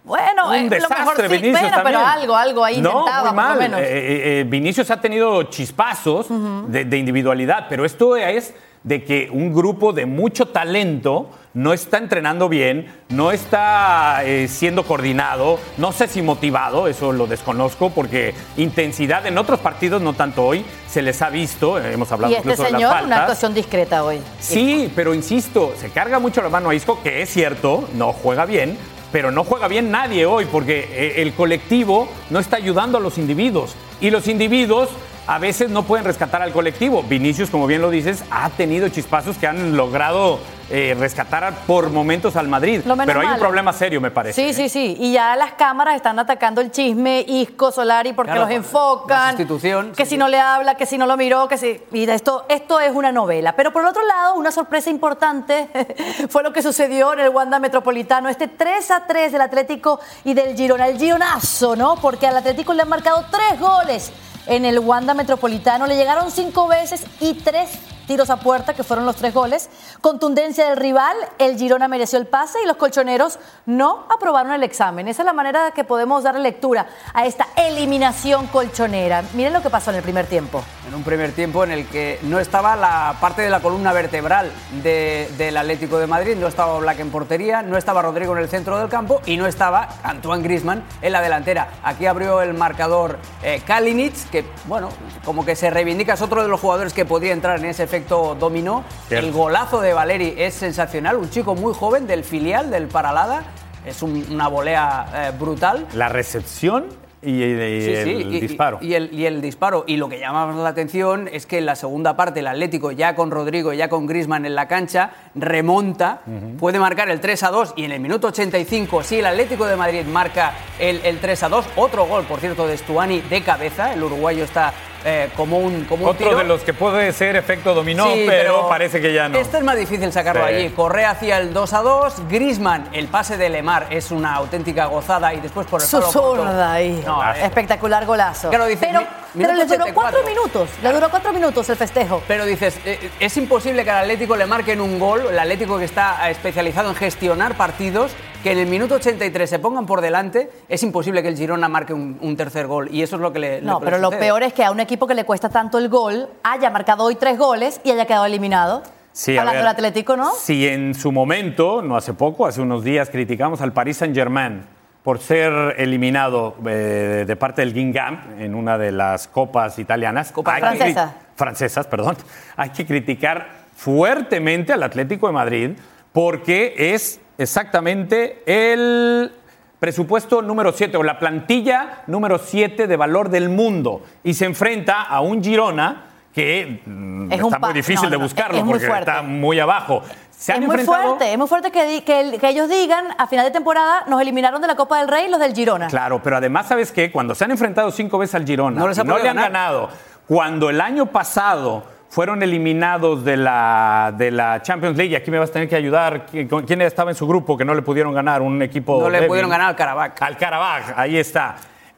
[0.04, 1.22] Bueno, eh, Un lo desastre, mejor sí.
[1.28, 1.84] Vinicius Bueno, también.
[1.98, 3.46] pero algo, algo ahí no, intentaba, muy mal.
[3.48, 3.80] por lo menos.
[3.80, 6.26] Eh, eh, eh, Vinicius ha tenido chispazos
[6.68, 11.98] de, de individualidad, pero esto es de que un grupo de mucho talento no está
[11.98, 18.32] entrenando bien, no está eh, siendo coordinado, no sé si motivado, eso lo desconozco, porque
[18.56, 22.46] intensidad en otros partidos, no tanto hoy, se les ha visto, hemos hablado y este
[22.48, 23.06] incluso de las señor, faltas.
[23.08, 24.20] una actuación discreta hoy.
[24.38, 28.46] Sí, pero insisto, se carga mucho la mano a Isco, que es cierto, no juega
[28.46, 28.78] bien,
[29.10, 33.18] pero no juega bien nadie hoy, porque eh, el colectivo no está ayudando a los
[33.18, 33.74] individuos.
[34.00, 34.90] Y los individuos
[35.28, 37.02] a veces no pueden rescatar al colectivo.
[37.02, 42.34] Vinicius, como bien lo dices, ha tenido chispazos que han logrado eh, rescatar por momentos
[42.34, 42.80] al Madrid.
[42.86, 44.42] Lo menos Pero hay un problema serio, me parece.
[44.42, 44.96] Sí, sí, sí.
[44.98, 49.18] Y ya las cámaras están atacando el chisme, Isco, Solari, porque Claro, los enfocan.
[49.18, 51.78] la sustitución, Que sí, si no le habla, que si no lo miró, que si.
[51.90, 53.54] Mira, esto, esto es una novela.
[53.54, 55.68] Pero por el otro lado, una sorpresa importante
[56.30, 58.30] fue lo que sucedió en el Wanda Metropolitano.
[58.30, 60.88] Este 3 a 3 del Atlético y del Girona.
[60.88, 61.96] El Gironazo, ¿no?
[61.96, 64.10] Porque al Atlético le han marcado tres goles
[64.48, 65.86] en el Wanda Metropolitano.
[65.86, 67.70] Le llegaron cinco veces y tres
[68.08, 69.68] tiros a puerta, que fueron los tres goles.
[70.00, 75.06] Contundencia del rival, el Girona mereció el pase y los colchoneros no aprobaron el examen.
[75.06, 79.22] Esa es la manera que podemos dar lectura a esta eliminación colchonera.
[79.34, 80.64] Miren lo que pasó en el primer tiempo.
[80.88, 84.50] En un primer tiempo en el que no estaba la parte de la columna vertebral
[84.82, 88.48] de- del Atlético de Madrid, no estaba Black en portería, no estaba Rodrigo en el
[88.48, 91.68] centro del campo y no estaba Antoine Grisman en la delantera.
[91.84, 94.88] Aquí abrió el marcador eh, Kalinic, que bueno,
[95.26, 97.97] como que se reivindica, es otro de los jugadores que podría entrar en ese efecto
[98.06, 98.84] dominó.
[99.08, 99.26] Cierto.
[99.26, 103.42] El golazo de Valeri es sensacional, un chico muy joven del filial, del Paralada,
[103.86, 105.86] es un- una volea eh, brutal.
[105.94, 106.86] La recepción
[107.20, 108.78] y, el, Sí, sí, el y- disparo.
[108.80, 109.82] Y, el, y el disparo.
[109.88, 113.16] Y lo que llama la atención es que en la segunda parte el Atlético, ya
[113.16, 116.20] con Rodrigo, ya con Grisman en la cancha, remonta,
[116.60, 119.74] puede marcar el 3 a 2 y en el minuto 85, si el Atlético de
[119.76, 123.92] Madrid marca el, el 3 a 2, otro gol, por cierto, de Stuani de cabeza,
[123.92, 124.72] el uruguayo está
[125.04, 126.38] eh, como un, como un Otro tiro.
[126.38, 129.38] de los que puede ser efecto dominó, Sí, pero, parece que ya no.
[129.38, 130.54] Este es más difícil sacarlo Sí.
[130.54, 130.68] allí.
[130.70, 132.14] Correa hacia el 2 a 2.
[132.28, 136.06] Grisman, el pase de Lemar es una auténtica gozada y después por el corto.
[136.06, 137.02] Susurda ahí.
[137.06, 138.48] No, eh, Espectacular golazo.
[138.50, 139.00] Claro, dice, pero,
[139.34, 140.22] mi- pero le duró cuatro 84.
[140.28, 140.68] minutos.
[140.82, 142.22] Le duró cuatro minutos el festejo.
[142.26, 145.84] Pero dices, eh, es imposible que al Atlético le marquen un gol, el Atlético que
[145.84, 150.82] está especializado en gestionar partidos, que en el minuto 83 se pongan por delante, es
[150.82, 152.88] imposible que el Girona marque un, un tercer gol.
[152.92, 153.62] Y eso es lo que le.
[153.62, 155.88] No, le pero lo peor es que a un equipo que le cuesta tanto el
[155.88, 158.82] gol haya marcado hoy tres goles y haya quedado eliminado.
[159.12, 160.32] Sí, Hablando ver, del Atlético, ¿no?
[160.32, 164.62] Si en su momento, no hace poco, hace unos días, criticamos al Paris Saint-Germain
[165.02, 170.30] por ser eliminado eh, de parte del Guingamp en una de las copas italianas.
[170.30, 171.14] Copa francesa.
[171.34, 172.16] francesas, perdón.
[172.56, 175.70] Hay que criticar fuertemente al Atlético de Madrid
[176.12, 179.32] porque es exactamente el
[179.78, 185.02] presupuesto número 7 o la plantilla número 7 de valor del mundo y se enfrenta
[185.02, 189.10] a un Girona que mm, Es está muy difícil no, de no, buscarlo porque fuerte.
[189.10, 190.02] está muy abajo.
[190.30, 194.04] Se han Es muy fuerte, es muy fuerte que, ellos digan a final de temporada
[194.06, 195.88] nos eliminaron de la Copa del Rey los del Girona.
[195.88, 197.10] Claro, pero además, ¿sabes qué?
[197.10, 199.52] Cuando se han enfrentado cinco veces al Girona No les ha le han ganar.
[199.52, 199.88] ganado,
[200.26, 205.38] cuando el año pasado fueron eliminados de la, de la Champions League, y aquí me
[205.38, 207.82] vas a tener que ayudar, ¿qui- con- ¿quién estaba en su grupo que no le
[207.82, 208.40] pudieron ganar?
[208.42, 210.22] Un equipo No le pudieron ganar al Karabakh.
[210.22, 211.56] Al Karabakh, ahí está.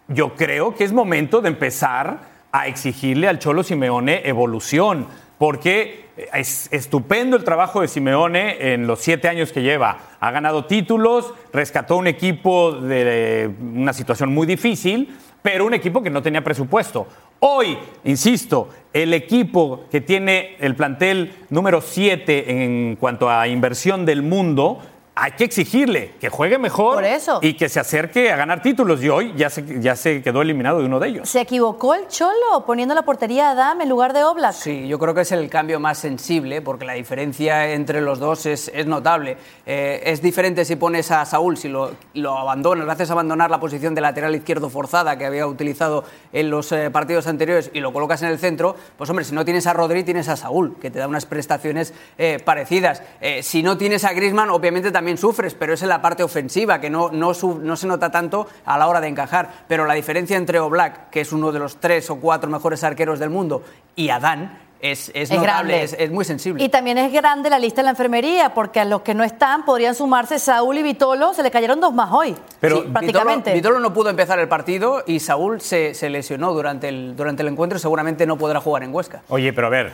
[0.09, 2.19] Yo creo que es momento de empezar
[2.51, 5.07] a exigirle al Cholo Simeone evolución,
[5.39, 9.97] porque es estupendo el trabajo de Simeone en los siete años que lleva.
[10.19, 16.11] Ha ganado títulos, rescató un equipo de una situación muy difícil, pero un equipo que
[16.11, 17.07] no tenía presupuesto.
[17.43, 24.21] Hoy, insisto, el equipo que tiene el plantel número 7 en cuanto a inversión del
[24.21, 24.79] mundo,
[25.21, 27.41] hay que exigirle que juegue mejor Por eso.
[27.43, 29.03] y que se acerque a ganar títulos.
[29.03, 31.29] Y hoy ya se, ya se quedó eliminado de uno de ellos.
[31.29, 34.53] ¿Se equivocó el Cholo poniendo la portería a Adam en lugar de Oblak?
[34.55, 38.47] Sí, yo creo que es el cambio más sensible porque la diferencia entre los dos
[38.47, 39.37] es, es notable.
[39.67, 43.61] Eh, es diferente si pones a Saúl, si lo, lo abandonas, le haces abandonar la
[43.61, 47.93] posición de lateral izquierdo forzada que había utilizado en los eh, partidos anteriores y lo
[47.93, 50.91] colocas en el centro, pues hombre, si no tienes a Rodri, tienes a Saúl, que
[50.91, 53.03] te da unas prestaciones eh, parecidas.
[53.21, 56.81] Eh, si no tienes a Griezmann, obviamente también sufres, pero es en la parte ofensiva,
[56.81, 59.49] que no, no, su- no se nota tanto a la hora de encajar.
[59.69, 63.19] Pero la diferencia entre Oblak, que es uno de los tres o cuatro mejores arqueros
[63.19, 63.63] del mundo,
[63.97, 65.83] y Adán es, es Es notable, grande.
[65.83, 66.65] es, es muy sensible.
[66.65, 69.65] Y también es grande la lista en la enfermería, porque a los que no están
[69.67, 72.35] podrían sumarse Saúl y Vitolo, se le cayeron dos más hoy.
[72.61, 73.53] Pero- Sí, prácticamente.
[73.53, 77.43] Vitolo, Vitolo no pudo empezar el partido y Saúl se, se lesionó durante el, durante
[77.43, 79.21] el encuentro y seguramente no podrá jugar en Huesca.
[79.29, 79.93] Oye, pero a ver,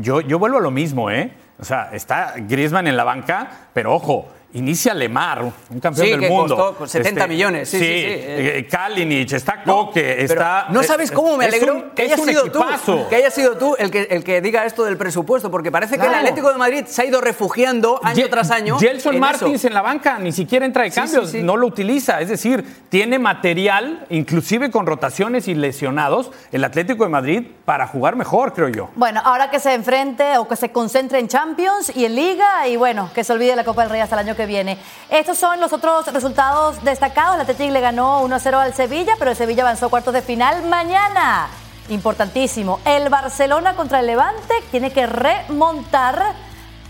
[0.00, 1.32] yo, yo vuelvo a lo mismo, ¿eh?
[1.60, 6.20] O sea, está Griezmann en la banca, pero ojo, inicia Lemar, un campeón Sí, del
[6.20, 6.56] que mundo.
[6.56, 7.90] costó, pues, 70 millones, sí, sí, sí.
[7.94, 10.66] eh, Kalinic, está No, Koke, pero está...
[10.70, 12.64] No sabes es- cómo me es alegro un- que hayas sido tú,
[13.08, 16.06] que hayas sido tú el que, el que diga esto del presupuesto, porque parece que
[16.06, 18.78] el Atlético de Madrid se ha ido refugiando año Ye- tras año.
[18.78, 19.68] Gelson en Martins eso.
[19.68, 21.42] en la banca ni siquiera entra de Sí, cambios, sí, sí.
[21.44, 22.20] no lo utiliza.
[22.20, 28.16] Es decir, tiene material, inclusive con rotaciones y lesionados, el Atlético de Madrid para jugar
[28.16, 28.88] mejor, creo yo.
[28.96, 32.76] Bueno, ahora que se enfrente o que se concentre en Champions y en Liga y
[32.76, 34.78] bueno, que se olvide la Copa del Rey hasta el año que viene.
[35.10, 37.34] Estos son los otros resultados destacados.
[37.34, 40.62] El Atlético le ganó 1-0 al Sevilla, pero el Sevilla avanzó a cuartos de final
[40.64, 41.48] mañana.
[41.88, 42.80] Importantísimo.
[42.84, 46.34] El Barcelona contra el Levante tiene que remontar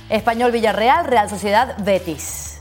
[0.09, 2.59] Español Villarreal, Real Sociedad Betis.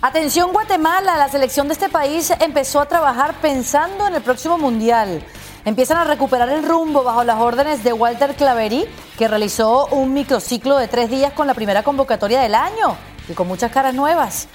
[0.00, 5.24] Atención Guatemala, la selección de este país empezó a trabajar pensando en el próximo Mundial.
[5.64, 8.86] Empiezan a recuperar el rumbo bajo las órdenes de Walter Claverí,
[9.18, 12.96] que realizó un microciclo de tres días con la primera convocatoria del año
[13.28, 14.48] y con muchas caras nuevas.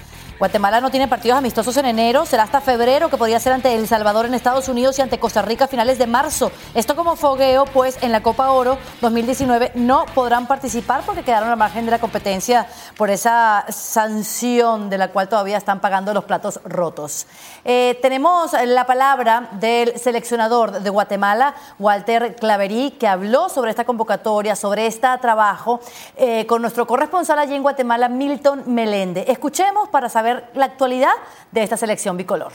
[0.44, 3.88] Guatemala no tiene partidos amistosos en enero, será hasta febrero que podría ser ante El
[3.88, 6.52] Salvador en Estados Unidos y ante Costa Rica a finales de marzo.
[6.76, 11.56] Esto como fogueo, pues en la Copa Oro 2019 no podrán participar porque quedaron al
[11.56, 16.60] margen de la competencia por esa sanción de la cual todavía están pagando los platos
[16.66, 17.26] rotos.
[17.64, 24.58] Eh, tenemos la palabra del seleccionador de Guatemala, Walter Claverí, que habló sobre esta convocatoria,
[24.58, 25.80] sobre este trabajo,
[26.18, 29.24] eh, con nuestro corresponsal allí en Guatemala, Milton Melende.
[29.30, 31.14] Escuchemos para saber la actualidad
[31.52, 32.52] de esta selección bicolor.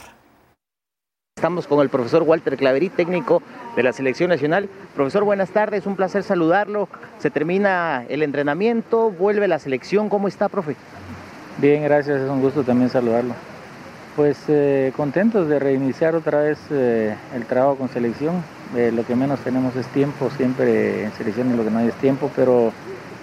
[1.39, 3.41] Estamos con el profesor Walter Claverí, técnico
[3.77, 4.67] de la Selección Nacional.
[4.93, 6.89] Profesor, buenas tardes, un placer saludarlo.
[7.17, 10.09] Se termina el entrenamiento, vuelve la selección.
[10.09, 10.75] ¿Cómo está, profe?
[11.57, 13.35] Bien, gracias, es un gusto también saludarlo.
[14.17, 18.43] Pues eh, contentos de reiniciar otra vez eh, el trabajo con selección.
[18.75, 21.95] Eh, lo que menos tenemos es tiempo, siempre en selección lo que no hay es
[21.95, 22.73] tiempo, pero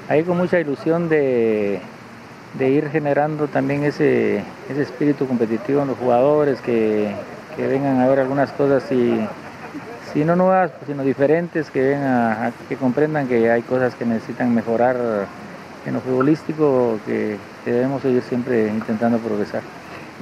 [0.08, 1.82] ahí con mucha ilusión de,
[2.54, 7.14] de ir generando también ese, ese espíritu competitivo en los jugadores, que,
[7.56, 9.18] que vengan a ver algunas cosas y
[10.12, 13.94] si no nuevas, pues, sino diferentes, que vengan a, a que comprendan que hay cosas
[13.94, 14.96] que necesitan mejorar
[15.84, 19.62] en lo futbolístico, que, que debemos seguir siempre intentando progresar.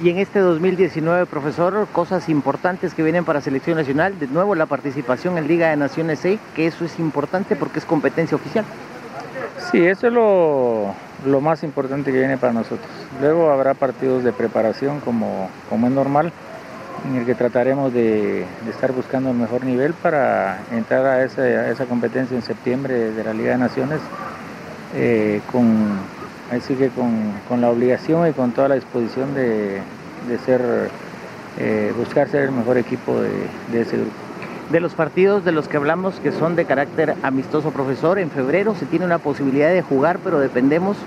[0.03, 4.19] Y en este 2019, profesor, cosas importantes que vienen para Selección Nacional.
[4.19, 7.85] De nuevo, la participación en Liga de Naciones C, que eso es importante porque es
[7.85, 8.65] competencia oficial.
[9.71, 10.93] Sí, eso es lo,
[11.25, 12.87] lo más importante que viene para nosotros.
[13.21, 16.31] Luego habrá partidos de preparación como, como es normal,
[17.07, 21.69] en el que trataremos de, de estar buscando el mejor nivel para entrar a esa,
[21.69, 24.01] esa competencia en septiembre de la Liga de Naciones
[24.95, 25.97] eh, con,
[26.51, 29.81] así que con, con la obligación y con toda la disposición de,
[30.27, 30.89] de ser,
[31.59, 34.24] eh, buscar ser el mejor equipo de, ese grupo.
[34.71, 38.73] De los partidos de los que hablamos que son de carácter amistoso, profesor, en febrero
[38.73, 40.97] se tiene una posibilidad de jugar, pero dependemos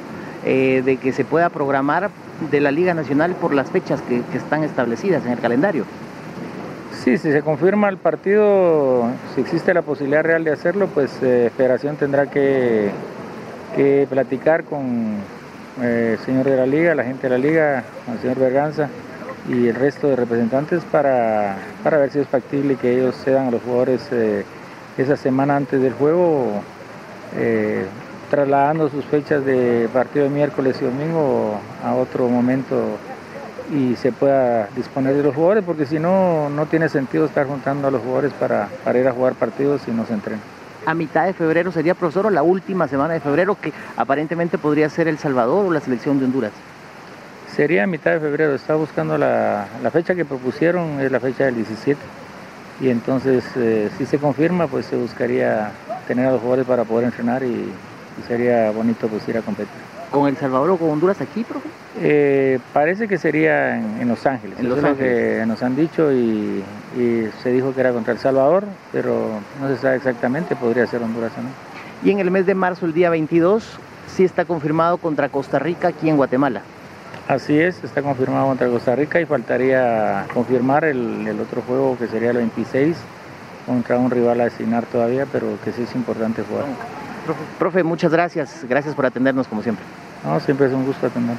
[0.45, 2.11] eh, de que se pueda programar
[2.53, 5.85] de la Liga Nacional por las fechas que, están establecidas en el calendario.
[7.03, 11.51] Sí, si se confirma el partido, si existe la posibilidad real de hacerlo, pues eh,
[11.57, 12.91] Federación tendrá que,
[13.75, 15.17] que platicar con
[15.83, 18.89] eh, el señor de la Liga, la gente de la Liga, el señor Berganza
[19.49, 23.51] y el resto de representantes para, para ver si es factible que ellos cedan a
[23.51, 24.45] los jugadores eh,
[24.97, 26.63] esa semana antes del juego
[28.31, 32.99] trasladando sus fechas de partido de miércoles y domingo a otro momento
[33.73, 37.89] y se pueda disponer de los jugadores, porque si no, no tiene sentido estar juntando
[37.89, 40.41] a los jugadores para, para ir a jugar partidos si no se entrenan.
[40.87, 44.89] A mitad de febrero sería, profesor, o la última semana de febrero, que aparentemente podría
[44.89, 46.53] ser El Salvador o la selección de Honduras.
[47.55, 51.57] Sería mitad de febrero, estaba buscando la, la fecha que propusieron, es la fecha del
[51.57, 51.99] 17.
[52.81, 55.73] Y entonces, eh, si se confirma, pues se buscaría
[56.07, 57.69] tener a los jugadores para poder entrenar y,
[58.27, 59.73] sería bonito pues ir a competir.
[60.11, 61.69] ¿Con El Salvador o con Honduras aquí, profe?
[62.01, 64.59] Eh, parece que sería en, Los Ángeles.
[64.59, 65.01] En Los Ángeles.
[65.01, 66.65] Es lo que nos han dicho y,
[67.43, 71.31] se dijo que era contra El Salvador, pero no se sabe exactamente, podría ser Honduras
[71.39, 71.49] o no.
[72.03, 75.89] Y en el mes de marzo, el día 22, sí está confirmado contra Costa Rica
[75.89, 76.63] aquí en Guatemala.
[77.29, 82.07] Así es, está confirmado contra Costa Rica y faltaría confirmar el, el otro juego que
[82.09, 82.97] sería el 26
[83.67, 86.65] contra un rival a asignar todavía, pero que sí es importante jugar.
[87.59, 88.65] Profe, muchas gracias.
[88.67, 89.85] Gracias por atendernos como siempre.
[90.25, 91.37] No, siempre es un gusto atender.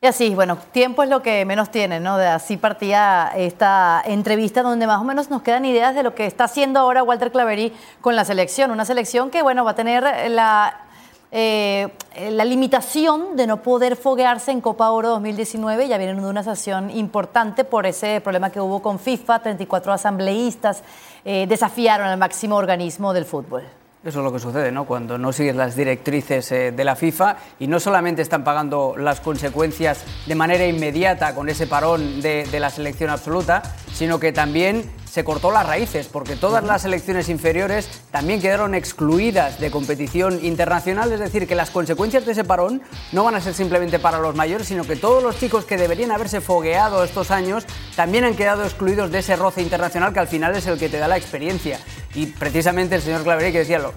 [0.00, 2.18] Y así, bueno, tiempo es lo que menos tiene, ¿no?
[2.18, 6.26] De así partía esta entrevista donde más o menos nos quedan ideas de lo que
[6.26, 8.72] está haciendo ahora Walter Claverí con la selección.
[8.72, 10.85] Una selección que, bueno, va a tener la,
[11.32, 11.88] eh,
[12.30, 15.88] la limitación de no poder foguearse en Copa Oro 2019.
[15.88, 20.82] Ya vienen de una sesión importante por ese problema que hubo con FIFA, 34 asambleístas
[21.24, 23.64] eh, desafiaron al máximo organismo del fútbol.
[24.04, 24.84] Eso es lo que sucede, ¿no?
[24.84, 29.20] Cuando no sigues las directrices eh, de la FIFA y no solamente están pagando las
[29.20, 34.88] consecuencias de manera inmediata con ese parón de, de la selección absoluta, sino que también
[35.16, 41.10] se cortó las raíces, porque todas las selecciones inferiores también quedaron excluidas de competición internacional,
[41.10, 44.34] es decir, que las consecuencias de ese parón no van a ser simplemente para los
[44.34, 48.64] mayores, sino que todos los chicos que deberían haberse fogueado estos años también han quedado
[48.64, 51.80] excluidos de ese roce internacional que al final es el que te da la experiencia.
[52.16, 53.92] Y precisamente el señor Clavería que decía, lo,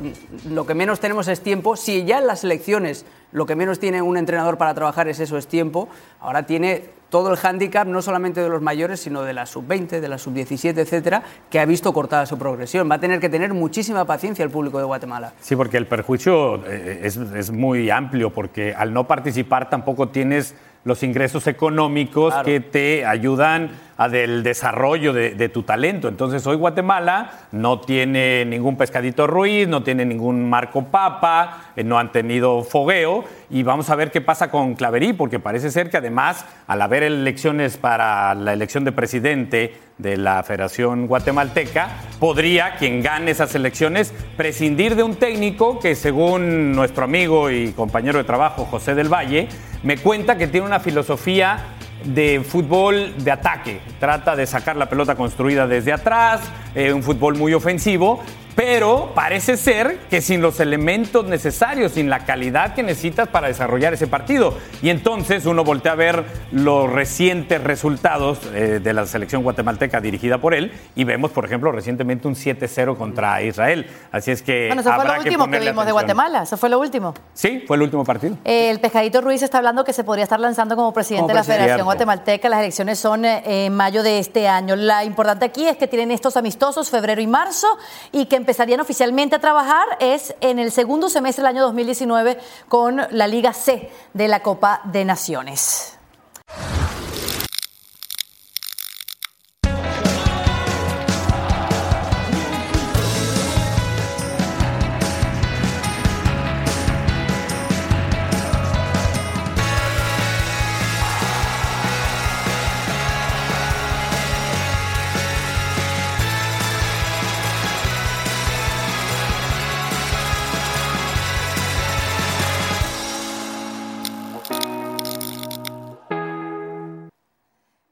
[0.50, 4.02] lo que menos tenemos es tiempo, si ya en las selecciones lo que menos tiene
[4.02, 5.88] un entrenador para trabajar es eso, es tiempo.
[6.20, 10.08] Ahora tiene todo el hándicap, no solamente de los mayores, sino de la sub-20, de
[10.08, 12.90] la sub-17, etcétera, que ha visto cortada su progresión.
[12.92, 15.34] Va a tener que tener muchísima paciencia el público de Guatemala.
[15.40, 20.56] Sí, porque el perjuicio eh, es, es muy amplio, porque al no participar tampoco tienes
[20.84, 26.08] los ingresos económicos que te ayudan al desarrollo de, tu talento.
[26.08, 32.00] Entonces, hoy Guatemala no tiene ningún pescadito Ruiz, no tiene ningún Marco Papa, eh, no
[32.00, 33.26] han tenido fogueo.
[33.50, 37.04] Y vamos a ver qué pasa con Claverí, porque parece ser que además, al haber
[37.04, 41.90] elecciones para la elección de presidente de la Federación Guatemalteca,
[42.22, 48.18] podría quien gane esas elecciones prescindir de un técnico que, según nuestro amigo y compañero
[48.18, 49.50] de trabajo José del Valle,
[49.84, 53.82] me cuenta que tiene una filosofía de fútbol de ataque.
[54.00, 56.42] Trata de sacar la pelota construida desde atrás,
[56.76, 58.24] eh, un fútbol muy ofensivo,
[58.60, 63.93] pero parece ser que sin los elementos necesarios, sin la calidad que necesitas para desarrollar
[63.93, 64.54] ese partido.
[64.82, 70.39] Y entonces uno voltea a ver los recientes resultados eh, de la selección guatemalteca dirigida
[70.39, 73.89] por él y vemos, por ejemplo, recientemente un 7-0 contra Israel.
[74.12, 74.67] Así es que.
[74.67, 76.43] Bueno, eso fue lo último que, vimos de Guatemala.
[76.43, 77.13] Eso fue lo último.
[77.34, 78.36] Sí, fue el último partido.
[78.43, 81.86] el Pescadito Ruiz está hablando que se podría estar lanzando como presidente de la Federación
[81.86, 82.50] Guatemalteca.
[82.50, 84.76] Las elecciones son eh, en mayo de este año.
[84.76, 87.67] La importante aquí es que tienen estos amistosos febrero y marzo
[88.12, 93.00] y que empezarían oficialmente a trabajar es en el segundo semestre del año 2019 con
[93.12, 96.00] la Liga C de la Copa de Naciones.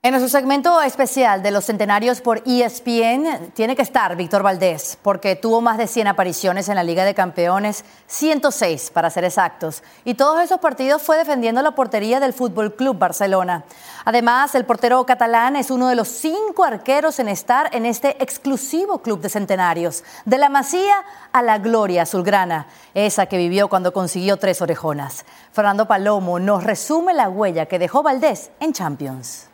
[0.08, 5.36] En nuestro segmento especial de los centenarios por ESPN tiene que estar Víctor Valdés, porque
[5.36, 10.14] tuvo más de 100 apariciones en la Liga de Campeones, 106 para ser exactos, y
[10.14, 13.66] todos esos partidos fue defendiendo la portería del Fútbol Club Barcelona.
[14.06, 19.00] Además, el portero catalán es uno de los cinco arqueros en estar en este exclusivo
[19.00, 21.04] club de centenarios, de la Masía
[21.34, 25.26] a la gloria azulgrana, esa que vivió cuando consiguió tres orejonas.
[25.52, 29.50] Fernando Palomo nos resume la huella que dejó Valdés en Champions.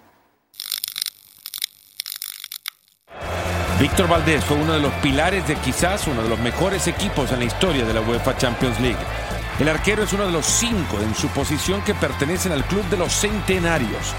[3.79, 7.39] Víctor Valdés fue uno de los pilares de quizás uno de los mejores equipos en
[7.39, 8.99] la historia de la UEFA Champions League.
[9.59, 12.97] El arquero es uno de los cinco en su posición que pertenecen al club de
[12.97, 14.13] los centenarios.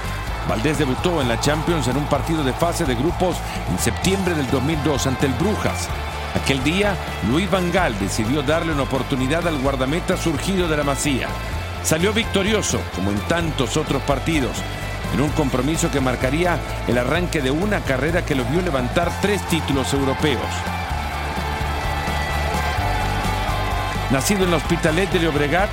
[0.48, 3.36] Valdés debutó en la Champions en un partido de fase de grupos
[3.70, 5.88] en septiembre del 2002 ante el Brujas.
[6.34, 6.96] Aquel día,
[7.28, 11.28] Luis Van Gaal decidió darle una oportunidad al guardameta surgido de la Masía.
[11.84, 14.56] Salió victorioso, como en tantos otros partidos,
[15.12, 19.42] en un compromiso que marcaría el arranque de una carrera que lo vio levantar tres
[19.48, 20.40] títulos europeos.
[24.10, 25.70] Nacido en el Hospitalet de Llobregat,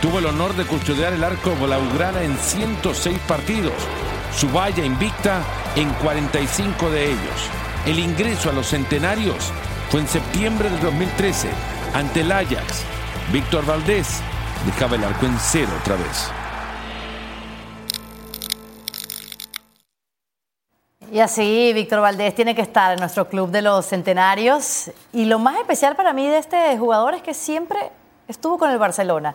[0.00, 3.74] tuvo el honor de custodiar el arco blaugrana en 106 partidos,
[4.36, 5.42] su valla invicta
[5.76, 7.50] en 45 de ellos.
[7.86, 9.52] El ingreso a los centenarios
[9.90, 11.50] fue en septiembre del 2013
[11.94, 12.84] ante el Ajax.
[13.32, 14.20] Víctor Valdés
[14.66, 16.41] dejaba el arco en cero otra vez.
[21.12, 24.90] Y así, Víctor Valdés tiene que estar en nuestro club de los centenarios.
[25.12, 27.90] Y lo más especial para mí de este jugador es que siempre
[28.28, 29.34] estuvo con el Barcelona.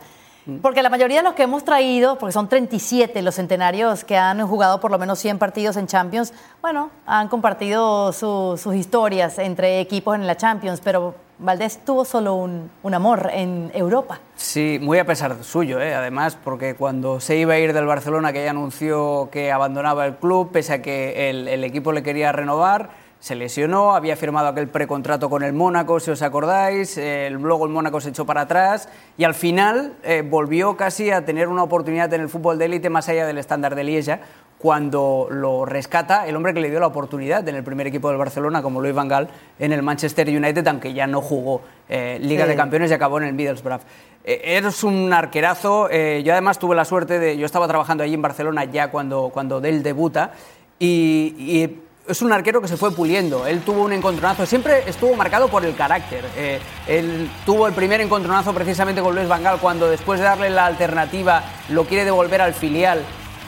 [0.64, 4.42] Porque la mayoría de los que hemos traído, porque son 37 los centenarios que han
[4.48, 10.16] jugado por lo menos 100 partidos en Champions, bueno, han compartido sus historias entre equipos
[10.16, 14.20] en la Champions, pero Valdés tuvo solo un, un amor en Europa.
[14.36, 15.94] Sí, muy a pesar suyo, ¿eh?
[15.94, 20.16] además, porque cuando se iba a ir del Barcelona, que ya anunció que abandonaba el
[20.16, 24.68] club, pese a que el, el equipo le quería renovar, se lesionó, había firmado aquel
[24.68, 28.90] precontrato con el Mónaco, si os acordáis, eh, luego el Mónaco se echó para atrás
[29.18, 32.90] y al final eh, volvió casi a tener una oportunidad en el fútbol de élite
[32.90, 34.20] más allá del estándar de Lieja,
[34.68, 38.18] cuando lo rescata el hombre que le dio la oportunidad en el primer equipo del
[38.18, 42.44] Barcelona, como Luis Van Gaal, en el Manchester United, aunque ya no jugó eh, Liga
[42.44, 42.50] Sí.
[42.50, 43.80] de Campeones y acabó en el Middlesbrough.
[44.26, 48.14] Eh, eres un arquerazo, eh, yo además tuve la suerte de, yo estaba trabajando allí
[48.14, 50.32] en Barcelona ya cuando, cuando él debuta
[50.78, 53.48] y, y es un arquero que se fue puliendo.
[53.48, 56.26] Él tuvo un encontronazo, siempre estuvo marcado por el carácter.
[56.36, 56.60] Eh,
[56.90, 60.66] él tuvo el primer encontronazo precisamente con Luis Van Gaal cuando después de darle la
[60.66, 63.00] alternativa lo quiere devolver al filial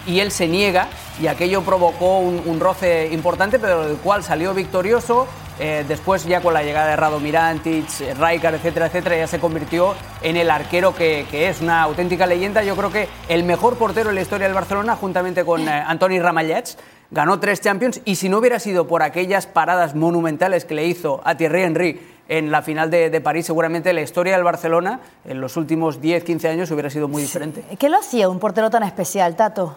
[0.05, 0.87] y él se niega
[1.21, 5.27] y aquello provocó un, un roce importante, pero del cual salió victorioso.
[5.61, 9.39] Eh, después ya con la llegada de Rado Mirantic, eh, Rijkaard, etcétera, etcétera, ya se
[9.39, 12.63] convirtió en el arquero que, que es, una auténtica leyenda.
[12.63, 16.17] Yo creo que el mejor portero en la historia del Barcelona, juntamente con eh, Antoni
[16.17, 16.77] Ramallets,
[17.11, 21.19] ganó tres Champions y si no hubiera sido por aquellas paradas monumentales que le hizo
[21.25, 25.41] a Thierry Henry en la final de, de París, seguramente la historia del Barcelona en
[25.41, 27.65] los últimos 10, 15 años hubiera sido muy diferente.
[27.77, 29.75] ¿Qué lo hacía un portero tan especial, Tato?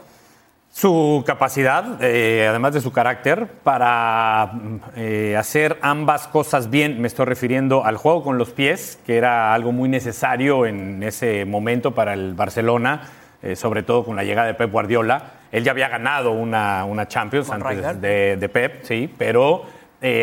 [0.75, 4.53] Su capacidad, eh, además de su carácter, para
[4.97, 9.53] eh, hacer ambas cosas bien, me estoy refiriendo al juego con los pies, que era
[9.53, 13.03] algo muy necesario en ese momento para el Barcelona,
[13.43, 15.33] eh, sobre todo con la llegada de Pep Guardiola.
[15.53, 19.67] Él ya había ganado una, una Champions antes de, de Pep, sí, pero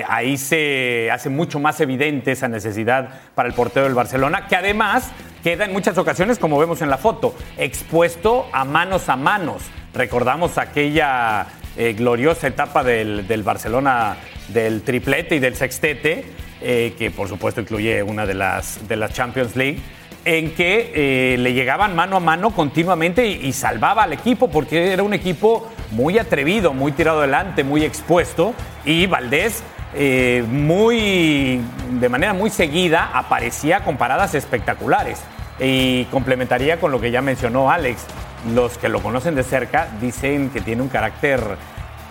[0.10, 5.12] ahí se hace mucho más evidente esa necesidad para el portero del Barcelona, que además
[5.44, 9.62] queda en muchas ocasiones, como vemos en la foto, expuesto a manos a manos.
[9.94, 14.18] Recordamos aquella eh, gloriosa etapa del, del Barcelona
[14.50, 16.26] del triplete y del sextete,
[16.62, 19.80] eh, que por supuesto incluye una de las, de las Champions League
[20.26, 24.92] en que eh, le llegaban mano a mano continuamente y, y salvaba al equipo porque
[24.92, 28.54] era un equipo muy atrevido, muy tirado adelante, muy expuesto
[28.86, 29.64] y Valdés
[30.48, 31.60] muy
[32.00, 35.20] de manera muy seguida aparecía con paradas espectaculares
[35.60, 38.06] y complementaría con lo que ya mencionó Alex.
[38.54, 41.42] Los que lo conocen de cerca dicen que tiene un carácter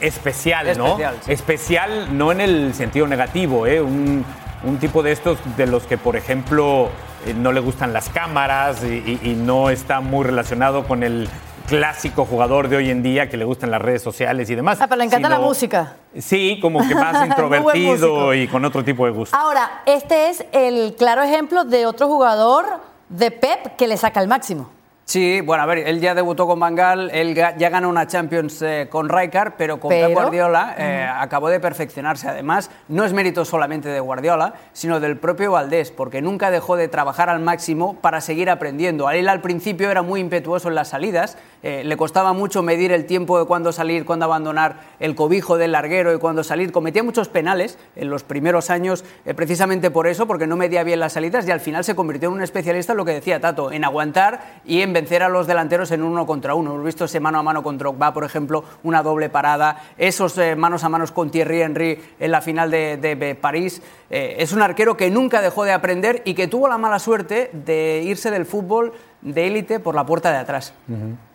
[0.01, 0.87] especial, ¿no?
[0.87, 1.33] Especial, sí.
[1.33, 3.81] Especial no en el sentido negativo, ¿eh?
[3.81, 4.25] un,
[4.65, 6.89] un tipo de estos de los que, por ejemplo,
[7.27, 11.29] eh, no le gustan las cámaras y, y- y no está muy relacionado con el
[11.67, 14.79] clásico jugador de hoy en día que le gustan las redes sociales y demás.
[14.81, 15.97] Ah, pero le encanta la música.
[16.19, 19.37] Sí, como que más introvertido y con otro tipo de gusto.
[19.37, 22.65] Ahora, este es el claro ejemplo de otro jugador
[23.11, 24.71] de Pep que le saca el máximo.
[25.09, 28.89] Sí, bueno, a ver, él ya debutó con Bangal, él ya ganó una Champions eh,
[28.91, 32.29] con Rijkaard, pero con Pero- Pep Guardiola eh, acabó de perfeccionarse.
[32.29, 36.89] Además, no es mérito solamente de Guardiola, sino del propio Valdés, porque nunca dejó de
[36.89, 39.09] trabajar al máximo para seguir aprendiendo.
[39.09, 42.93] A él al principio era muy impetuoso en las salidas, eh, le costaba mucho medir
[42.93, 46.71] el tiempo de cuándo salir, cuándo abandonar el cobijo del larguero y cuándo salir.
[46.71, 51.15] Cometía muchos penales en los primeros años, precisamente por eso, porque no medía bien las
[51.15, 53.87] salidas y al final se convirtió en un especialista en lo que decía Tato, en
[53.87, 56.73] aguantar y en vencer a los delanteros en uno contra uno.
[56.73, 60.57] Hemos visto ese mano a mano con Drogba, por ejemplo, una doble parada, esos eh,
[60.57, 63.81] manos a manos con Thierry Henry en la final de, de- de París.
[64.11, 67.51] Eh, es un arquero que nunca dejó de aprender y que tuvo la mala suerte
[67.53, 68.93] de irse del fútbol
[69.23, 70.75] de élite por la puerta de atrás.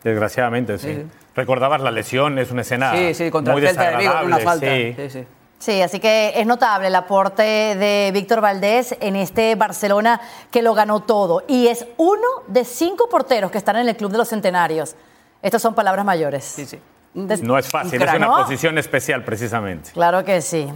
[0.04, 1.06] Desgraciadamente, sí.
[1.36, 4.38] Recordabas la lesión, es una escena sí, sí, contra muy el Celta de Vigo, una
[4.40, 4.68] falta.
[4.68, 4.96] sí.
[5.10, 5.24] Sí,
[5.64, 5.74] sí.
[5.74, 10.74] Sí, así que es notable el aporte de Víctor Valdés en este Barcelona que lo
[10.74, 11.44] ganó todo.
[11.48, 14.96] Y es uno de cinco porteros que están en el Club de los Centenarios.
[15.42, 16.44] Estas son palabras mayores.
[16.44, 16.80] Sí, sí.
[17.14, 18.38] No es fácil, es una ¿no?
[18.38, 19.92] posición especial precisamente.
[19.94, 20.72] Claro que sí.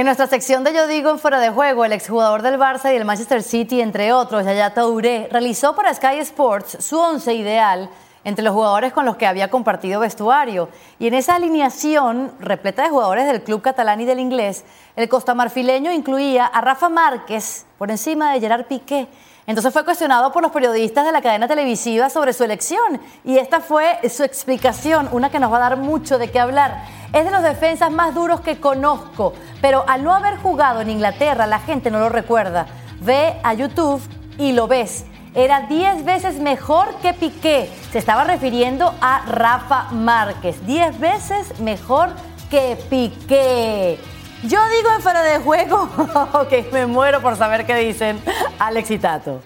[0.00, 2.94] En nuestra sección de Yo Digo en Fuera de Juego, el exjugador del Barça y
[2.94, 7.90] del Manchester City, entre otros, Yaya Touré, realizó para Sky Sports su once ideal
[8.24, 10.70] entre los jugadores con los que había compartido vestuario.
[10.98, 14.64] Y en esa alineación, repleta de jugadores del club catalán y del inglés,
[14.96, 19.06] el costamarfileño incluía a Rafa Márquez por encima de Gerard Piqué.
[19.46, 23.60] Entonces fue cuestionado por los periodistas de la cadena televisiva sobre su elección y esta
[23.60, 26.84] fue su explicación, una que nos va a dar mucho de qué hablar.
[27.12, 31.46] Es de los defensas más duros que conozco, pero al no haber jugado en Inglaterra
[31.46, 32.66] la gente no lo recuerda.
[33.00, 34.00] Ve a YouTube
[34.38, 35.04] y lo ves.
[35.34, 37.70] Era 10 veces mejor que Piqué.
[37.92, 40.66] Se estaba refiriendo a Rafa Márquez.
[40.66, 42.10] 10 veces mejor
[42.50, 43.98] que Piqué.
[44.42, 45.88] Yo digo en fuera de juego
[46.48, 48.18] que me muero por saber qué dicen
[48.58, 49.42] Alex y Tato.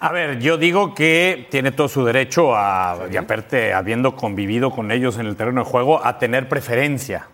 [0.00, 4.92] A ver, yo digo que tiene todo su derecho a, y aparte, habiendo convivido con
[4.92, 7.26] ellos en el terreno de juego, a tener preferencia.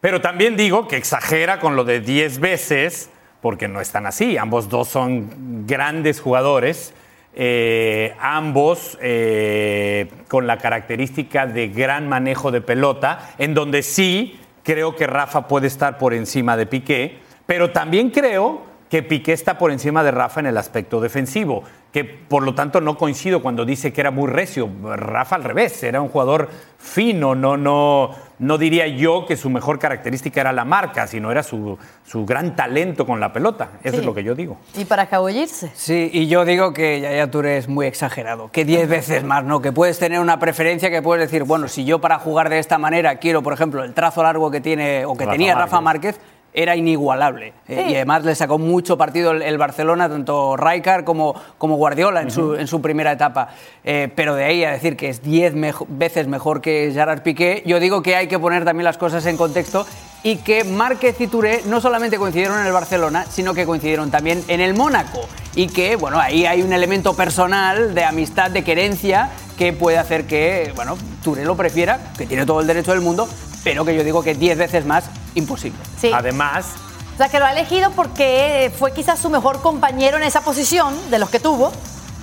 [0.00, 4.38] Pero también digo que exagera con lo de 10 veces, porque no están así.
[4.38, 6.94] Ambos dos son grandes jugadores,
[7.34, 14.96] eh, ambos eh, con la característica de gran manejo de pelota, en donde sí creo
[14.96, 19.70] que Rafa puede estar por encima de Piqué, pero también creo que Piqué está por
[19.72, 23.92] encima de Rafa en el aspecto defensivo, que por lo tanto no coincido cuando dice
[23.92, 24.68] que era muy recio.
[24.96, 29.78] Rafa al revés, era un jugador fino, no, no, no diría yo que su mejor
[29.78, 33.70] característica era la marca, sino era su, su gran talento con la pelota.
[33.82, 34.00] Eso Sí.
[34.00, 34.58] es lo que yo digo.
[34.76, 35.70] Y para escabullirse.
[35.74, 39.62] Sí, y yo digo que Yaya Touré es muy exagerado, que 10 veces más, ¿no?
[39.62, 42.76] Que puedes tener una preferencia que puedes decir, bueno, si yo para jugar de esta
[42.78, 46.20] manera quiero, por ejemplo, el trazo largo que tiene o que Rafa tenía Rafa Márquez.
[46.56, 47.52] Era inigualable.
[47.66, 52.22] Eh, y además le sacó mucho partido el, el Barcelona, tanto Rijkaard como, como Guardiola
[52.22, 53.48] en, su, en su primera etapa.
[53.82, 57.64] Eh, pero de ahí a decir que es 10 mejo- veces mejor que Gerard Piqué,
[57.66, 59.84] yo digo que hay que poner también las cosas en contexto
[60.22, 64.42] y que Márquez y Touré no solamente coincidieron en el Barcelona, sino que coincidieron también
[64.46, 65.20] en el Mónaco.
[65.56, 70.26] Y que, bueno, ahí hay un elemento personal de amistad, de querencia, que puede hacer
[70.26, 73.28] que, bueno, Touré lo prefiera, que tiene todo el derecho del mundo,
[73.64, 75.78] pero que yo digo que 10 veces más, imposible.
[76.00, 76.10] Sí.
[76.14, 76.66] Además,
[77.14, 80.94] O sea, que lo ha elegido porque fue quizás su mejor compañero en esa posición
[81.10, 81.70] de los que tuvo,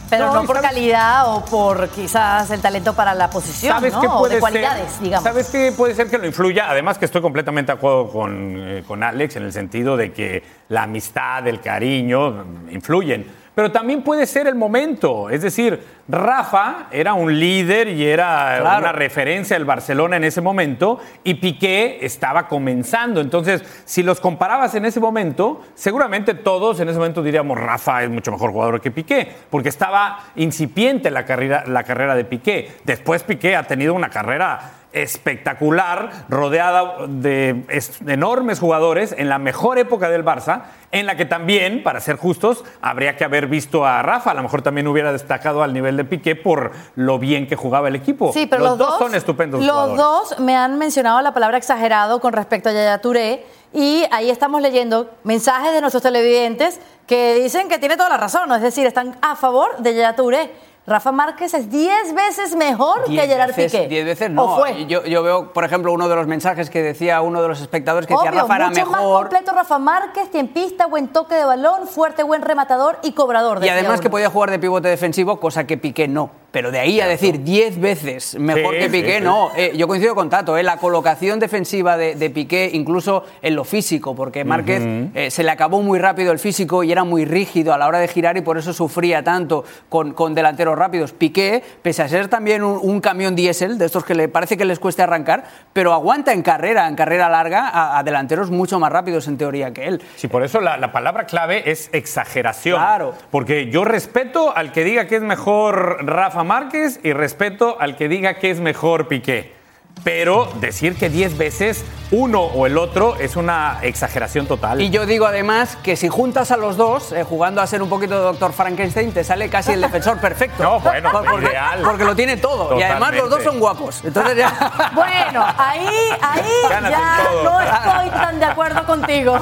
[0.09, 4.01] pero No, por sabes- calidad o por quizás el talento para la posición, ¿Sabes ¿no?
[4.01, 5.03] qué O de cualidades, ser?
[5.03, 5.23] digamos.
[5.23, 6.69] ¿Sabes qué puede ser que lo influya?
[6.69, 10.43] Además que estoy completamente de acuerdo con, eh, con Alex en el sentido de que
[10.67, 13.39] la amistad, el cariño influyen.
[13.53, 15.29] Pero también puede ser el momento.
[15.29, 18.79] Es decir, Rafa era un líder y era Claro.
[18.79, 23.19] una referencia del Barcelona en ese momento y Piqué estaba comenzando.
[23.19, 28.09] Entonces, si los comparabas en ese momento, seguramente todos en ese momento diríamos Rafa es
[28.09, 32.71] mucho mejor jugador que Piqué, porque estaba incipiente la carrera, la carrera de Piqué.
[32.85, 34.59] Después Piqué ha tenido una carrera
[34.93, 41.25] espectacular, rodeada de es- enormes jugadores en la mejor época del Barça, en la que
[41.25, 44.31] también, para ser justos, habría que haber visto a Rafa.
[44.31, 47.87] A lo mejor también hubiera destacado al nivel de Piqué por lo bien que jugaba
[47.87, 48.31] el equipo.
[48.33, 49.97] Sí, pero los, los, dos son estupendos Los jugadores.
[49.97, 54.61] dos me han mencionado la palabra exagerado con respecto a Yaya Touré y ahí estamos
[54.61, 59.15] leyendo mensajes de nuestros televidentes que dicen que tiene toda la razón, es decir, están
[59.21, 60.51] a favor de Yaya Touré.
[60.87, 63.87] Rafa Márquez es 10 veces mejor que Gerard veces- Piqué.
[63.87, 64.43] Diez veces no.
[64.43, 64.87] ¿O fue?
[64.87, 68.07] Yo, yo veo, por ejemplo, uno de los mensajes que decía uno de los espectadores
[68.07, 69.29] que decía Rafa era mucho más mejor.
[69.29, 73.63] completo Rafa Márquez, tiempista, buen toque de balón, fuerte, buen rematador y cobrador.
[73.63, 76.31] Y además que podía jugar de pivote defensivo, cosa que Piqué no.
[76.51, 79.23] Pero de ahí a decir 10 veces mejor Sí, que Piqué, sí, sí.
[79.23, 79.51] no.
[79.55, 83.63] Eh, yo coincido con Tato, eh, la colocación defensiva de, de Piqué, incluso en lo
[83.63, 84.81] físico, porque Márquez
[85.15, 87.99] eh, se le acabó muy rápido el físico y era muy rígido a la hora
[87.99, 91.13] de girar y por eso sufría tanto con, con delanteros rápidos.
[91.13, 94.65] Piqué, pese a ser también un, un camión diésel, de estos que le parece que
[94.65, 98.91] les cueste arrancar, pero aguanta en carrera, en carrera larga, a, a delanteros mucho más
[98.91, 100.01] rápidos en teoría que él.
[100.17, 102.77] Sí, por eso la, la palabra clave es exageración.
[102.77, 103.13] Claro.
[103.31, 108.09] Porque yo respeto al que diga que es mejor Rafa Márquez y respeto al que
[108.09, 109.60] diga que es mejor Piqué.
[110.03, 114.81] Pero decir que 10 veces uno o el otro es una exageración total.
[114.81, 117.87] Y yo digo además que si juntas a los dos, eh, jugando a ser un
[117.87, 120.61] poquito de Doctor Frankenstein, te sale casi el defensor perfecto.
[120.71, 121.81] No, bueno, Por- porque, ideal.
[121.83, 122.77] porque lo tiene todo.
[122.77, 124.03] Y además los dos son guapos.
[124.03, 124.91] Entonces ya.
[124.93, 125.87] Bueno, ahí,
[126.21, 129.37] ahí ya no estoy tan de acuerdo contigo.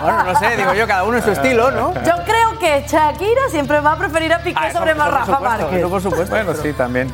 [0.00, 1.94] Bueno, no sé, digo yo, cada uno en su estilo, ¿no?
[2.02, 5.26] Yo creo que Shakira siempre va a preferir a Piqué Ah, sobre por- por Rafa
[5.36, 5.86] supuesto, Márquez.
[5.86, 6.30] por supuesto.
[6.34, 7.12] Bueno, sí, también.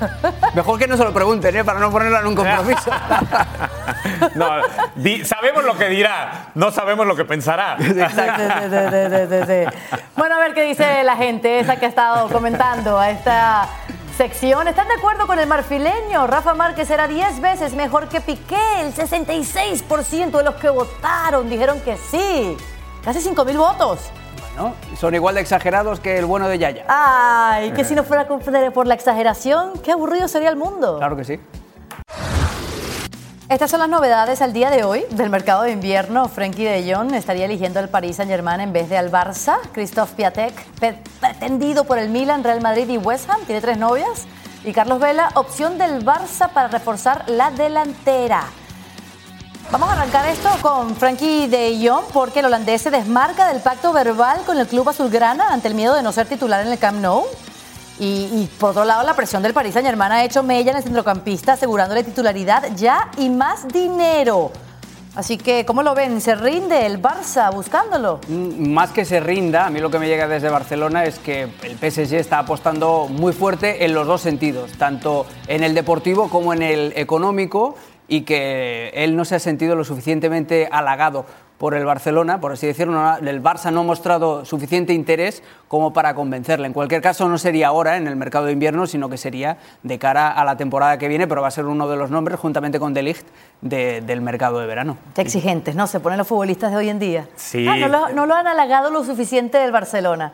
[0.55, 1.64] Mejor que no se lo pregunten, ¿eh?
[1.64, 2.84] Para no ponerla en un compromiso.
[4.35, 4.49] No,
[4.97, 7.76] di- sabemos lo que dirá, no sabemos lo que pensará.
[7.78, 9.99] Sí, sí, sí, sí, sí.
[10.16, 13.68] Bueno, a ver qué dice la gente, esa que ha estado comentando a esta
[14.16, 14.68] sección.
[14.68, 16.26] ¿Están de acuerdo con el marfileño?
[16.26, 18.57] Rafa Márquez era 10 veces mejor que Piqué.
[18.80, 22.57] El 66% de los que votaron dijeron que sí.
[23.05, 24.01] Casi 5 mil votos.
[24.57, 26.85] Bueno, son igual de exagerados que el bueno de Yaya.
[26.89, 28.26] Ay, que si no fuera
[28.72, 30.99] por la exageración, qué aburrido sería el mundo.
[30.99, 31.41] Claro que sí.
[33.51, 36.28] Estas son las novedades al día de hoy del mercado de invierno.
[36.28, 39.59] Frenkie de Jong estaría eligiendo al Paris Saint-Germain en vez de al Barça.
[39.72, 40.55] Christophe Piatek,
[41.20, 44.22] pretendido por el Milan, Real Madrid y West Ham, tiene tres novias.
[44.64, 48.45] Y Carlos Vela, opción del Barça para reforzar la delantera.
[49.70, 53.92] Vamos a arrancar esto con Frankie de Jong porque el holandés se desmarca del pacto
[53.92, 56.99] verbal con el club azulgrana ante el miedo de no ser titular en el Camp
[56.99, 57.24] Nou.
[57.99, 61.53] Y, por otro lado, la presión del Paris Saint-Germain ha hecho mella en el centrocampista,
[61.53, 64.51] asegurándole titularidad ya y más dinero.
[65.14, 66.20] Así que, ¿cómo lo ven?
[66.20, 68.18] ¿Se rinde el Barça buscándolo?
[68.26, 71.42] Mm, Más que se rinda, a mí lo que me llega desde Barcelona es que
[71.62, 76.53] el PSG está apostando muy fuerte en los dos sentidos, tanto en el deportivo como
[76.53, 77.76] en el económico,
[78.09, 81.26] y que él no se ha sentido lo suficientemente halagado
[81.65, 82.93] por el Barcelona, por así decirlo.
[82.93, 86.67] No- El Barça no ha mostrado suficiente interés como para convencerle.
[86.67, 89.99] En cualquier caso, no sería ahora en el mercado de invierno, sino que sería de
[89.99, 92.79] cara a la temporada que viene, pero va a ser uno de los nombres, juntamente
[92.79, 93.27] con De Ligt,
[93.62, 94.99] de- del mercado de verano.
[95.15, 95.87] Qué exigentes, ¿no?
[95.87, 97.29] Se ponen los futbolistas de hoy en día.
[97.37, 97.67] Sí.
[97.67, 100.33] Ah, no, lo, no lo han halagado lo suficiente del Barcelona.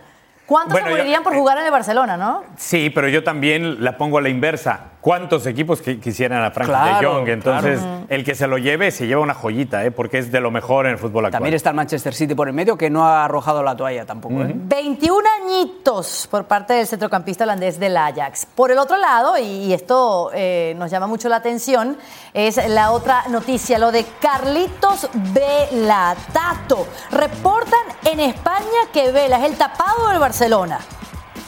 [0.51, 2.43] ¿Cuántos Bueno, se yo- morirían por jugar en el Barcelona, no?
[2.57, 4.87] Sí, pero yo también la pongo a la inversa.
[5.01, 7.29] ¿Cuántos equipos que quisieran a Claro, de Jong?
[7.29, 8.05] Entonces, claro.
[8.11, 9.91] el que se lo lleve se lleva una joyita, ¿eh?
[9.93, 11.39] porque es de lo mejor en el fútbol actual.
[11.41, 14.43] También está el Manchester City por el medio, que no ha arrojado la toalla tampoco.
[14.43, 14.53] ¿eh?
[14.55, 18.45] 21 añitos por parte del centrocampista holandés del Ajax.
[18.55, 21.97] Por el otro lado, y esto eh, nos llama mucho la atención,
[22.35, 26.15] es la otra noticia, lo de Carlitos Vela.
[26.33, 30.40] Tato, reportan en España que Vela es el tapado del Barcelona.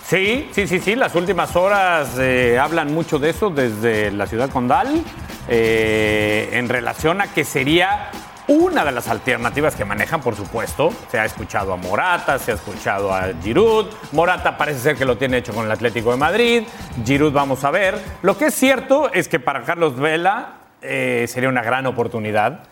[0.07, 0.95] Sí, sí, sí, sí.
[0.95, 5.03] Las últimas horas eh, hablan mucho de eso desde la ciudad condal
[5.49, 8.11] eh, en relación a que sería
[8.49, 10.93] una de las alternativas que manejan, por supuesto.
[11.11, 13.87] Se ha escuchado a Morata, se ha escuchado a Giroud.
[14.13, 16.65] Morata parece ser que lo tiene hecho con el Atlético de Madrid.
[17.05, 17.99] Giroud vamos a ver.
[18.23, 22.65] Lo que es cierto es que para Carlos Vela eh, sería una gran oportunidad.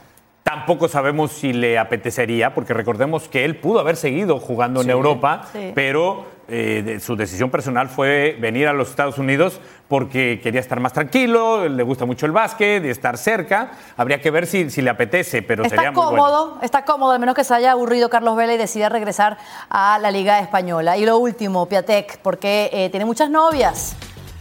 [0.43, 5.43] Tampoco sabemos si le apetecería, porque recordemos que él pudo haber seguido jugando en Europa,
[5.53, 5.71] sí.
[5.75, 10.81] pero eh, de- su decisión personal fue venir a los Estados Unidos porque quería estar
[10.81, 13.73] más tranquilo, le gusta mucho el básquet estar cerca.
[13.97, 16.23] Habría que ver si, si le apetece, pero sería Está muy bueno.
[16.25, 19.37] cómodo, está cómodo, al menos que se haya aburrido Carlos Vela y decida regresar
[19.69, 20.97] a la Liga Española.
[20.97, 23.95] Y lo último, Piatek, porque eh, tiene muchas novias.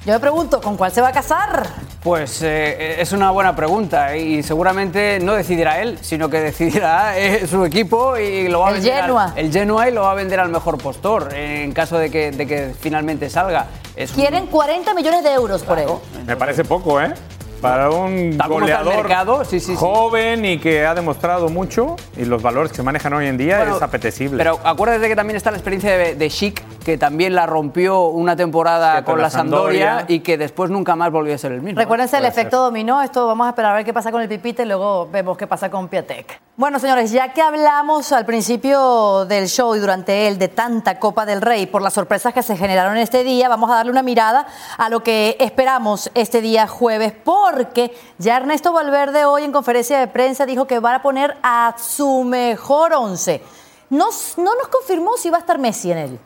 [0.06, 1.68] Yo me pregunto, ¿con cuál se va a casar?
[2.02, 7.46] Pues eh, es una buena pregunta y seguramente no decidirá él, sino que decidirá eh,
[7.46, 9.34] su equipo y lo va a El vender al- Genoa.
[9.36, 12.48] el Genoa y lo va a vender al mejor postor en caso de que, de
[12.48, 13.68] que finalmente salga.
[13.96, 15.90] Es un- Quieren 40 millones de euros por él.
[16.26, 17.14] Me parece poco, ¿eh?
[17.62, 19.76] Para un goleador mercado, sí, sí, sí.
[19.78, 23.58] joven y que ha demostrado mucho y los valores que se manejan hoy en día
[23.60, 24.38] Bueno, es apetecible.
[24.38, 28.36] Pero acuérdate que también está la experiencia de, de Chic, que también la rompió una
[28.36, 30.16] temporada Sí, con la Sampdoria Sampdoria.
[30.16, 31.80] y que después nunca más volvió a ser el mismo.
[31.80, 32.42] Recuérdense el Puede ser.
[32.42, 33.02] efecto dominó.
[33.02, 35.46] Esto vamos a esperar a ver qué pasa con el Pipita y luego vemos qué
[35.48, 36.40] pasa con Piatek.
[36.60, 41.26] Bueno, señores, ya que hablamos al principio del show y durante él de tanta Copa
[41.26, 44.46] del Rey por las sorpresas que se generaron este día, vamos a darle una mirada
[44.78, 50.08] a lo que esperamos este día jueves, porque ya Ernesto Valverde hoy en conferencia de
[50.08, 53.42] prensa dijo que va a poner a su mejor once.
[53.90, 56.20] Nos- no nos confirmó si va a estar Messi en él.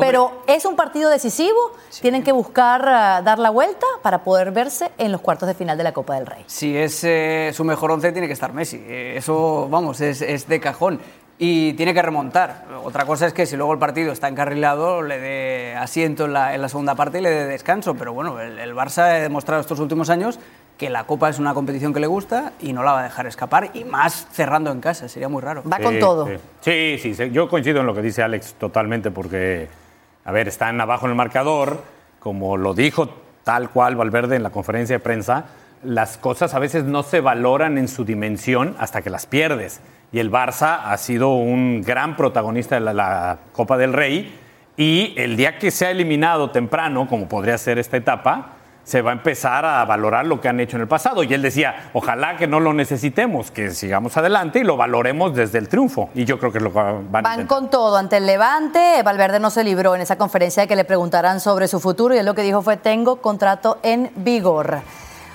[0.00, 4.90] Pero es un partido decisivo, tienen que buscar ah, dar la vuelta para poder verse
[4.98, 6.44] en los cuartos de final de la Copa del Rey.
[6.46, 8.76] Si es eh, su mejor once, tiene que estar Messi.
[8.86, 11.00] Eh, Eso, vamos, es, es de cajón.
[11.36, 12.64] Y tiene que remontar.
[12.84, 16.54] Otra cosa es que si luego el partido está encarrilado, le dé asiento en la,
[16.54, 17.96] en la segunda parte y le dé descanso.
[17.96, 20.38] Pero bueno, el, el Barça ha demostrado estos últimos años
[20.78, 23.26] que la Copa es una competición que le gusta y no la va a dejar
[23.26, 23.70] escapar.
[23.74, 25.64] Y más cerrando en casa, sería muy raro.
[25.68, 26.28] Va con Sí, todo.
[26.60, 27.30] Sí, sí, sí.
[27.32, 29.68] Yo coincido en lo que dice Alex totalmente porque,
[30.24, 31.82] a ver, están abajo en el marcador,
[32.18, 33.08] como lo dijo
[33.44, 35.44] tal cual Valverde en la conferencia de prensa,
[35.82, 39.80] las cosas a veces no se valoran en su dimensión hasta que las pierdes.
[40.12, 44.34] Y el Barça ha sido un gran protagonista de la, Copa del Rey
[44.76, 48.53] y el día que sea eliminado temprano, como podría ser esta etapa,
[48.84, 51.22] se va a empezar a valorar lo que han hecho en el pasado.
[51.22, 55.58] Y él decía, ojalá que no lo necesitemos, que sigamos adelante y lo valoremos desde
[55.58, 56.10] el triunfo.
[56.14, 57.46] Y yo creo que es lo que van a Van intentar.
[57.46, 59.02] con todo ante el Levante.
[59.02, 62.18] Valverde no se libró en esa conferencia de que le preguntaran sobre su futuro y
[62.18, 64.80] él lo que dijo fue tengo contrato en vigor.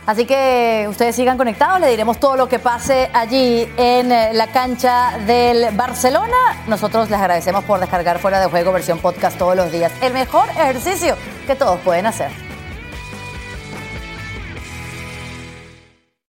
[0.05, 4.47] Así que ustedes sigan conectados, le diremos todo lo que pase allí en eh, la
[4.47, 6.35] cancha del Barcelona.
[6.67, 9.91] Nosotros les agradecemos por descargar fuera de juego versión podcast todos los días.
[10.01, 12.48] El mejor ejercicio que todos pueden hacer.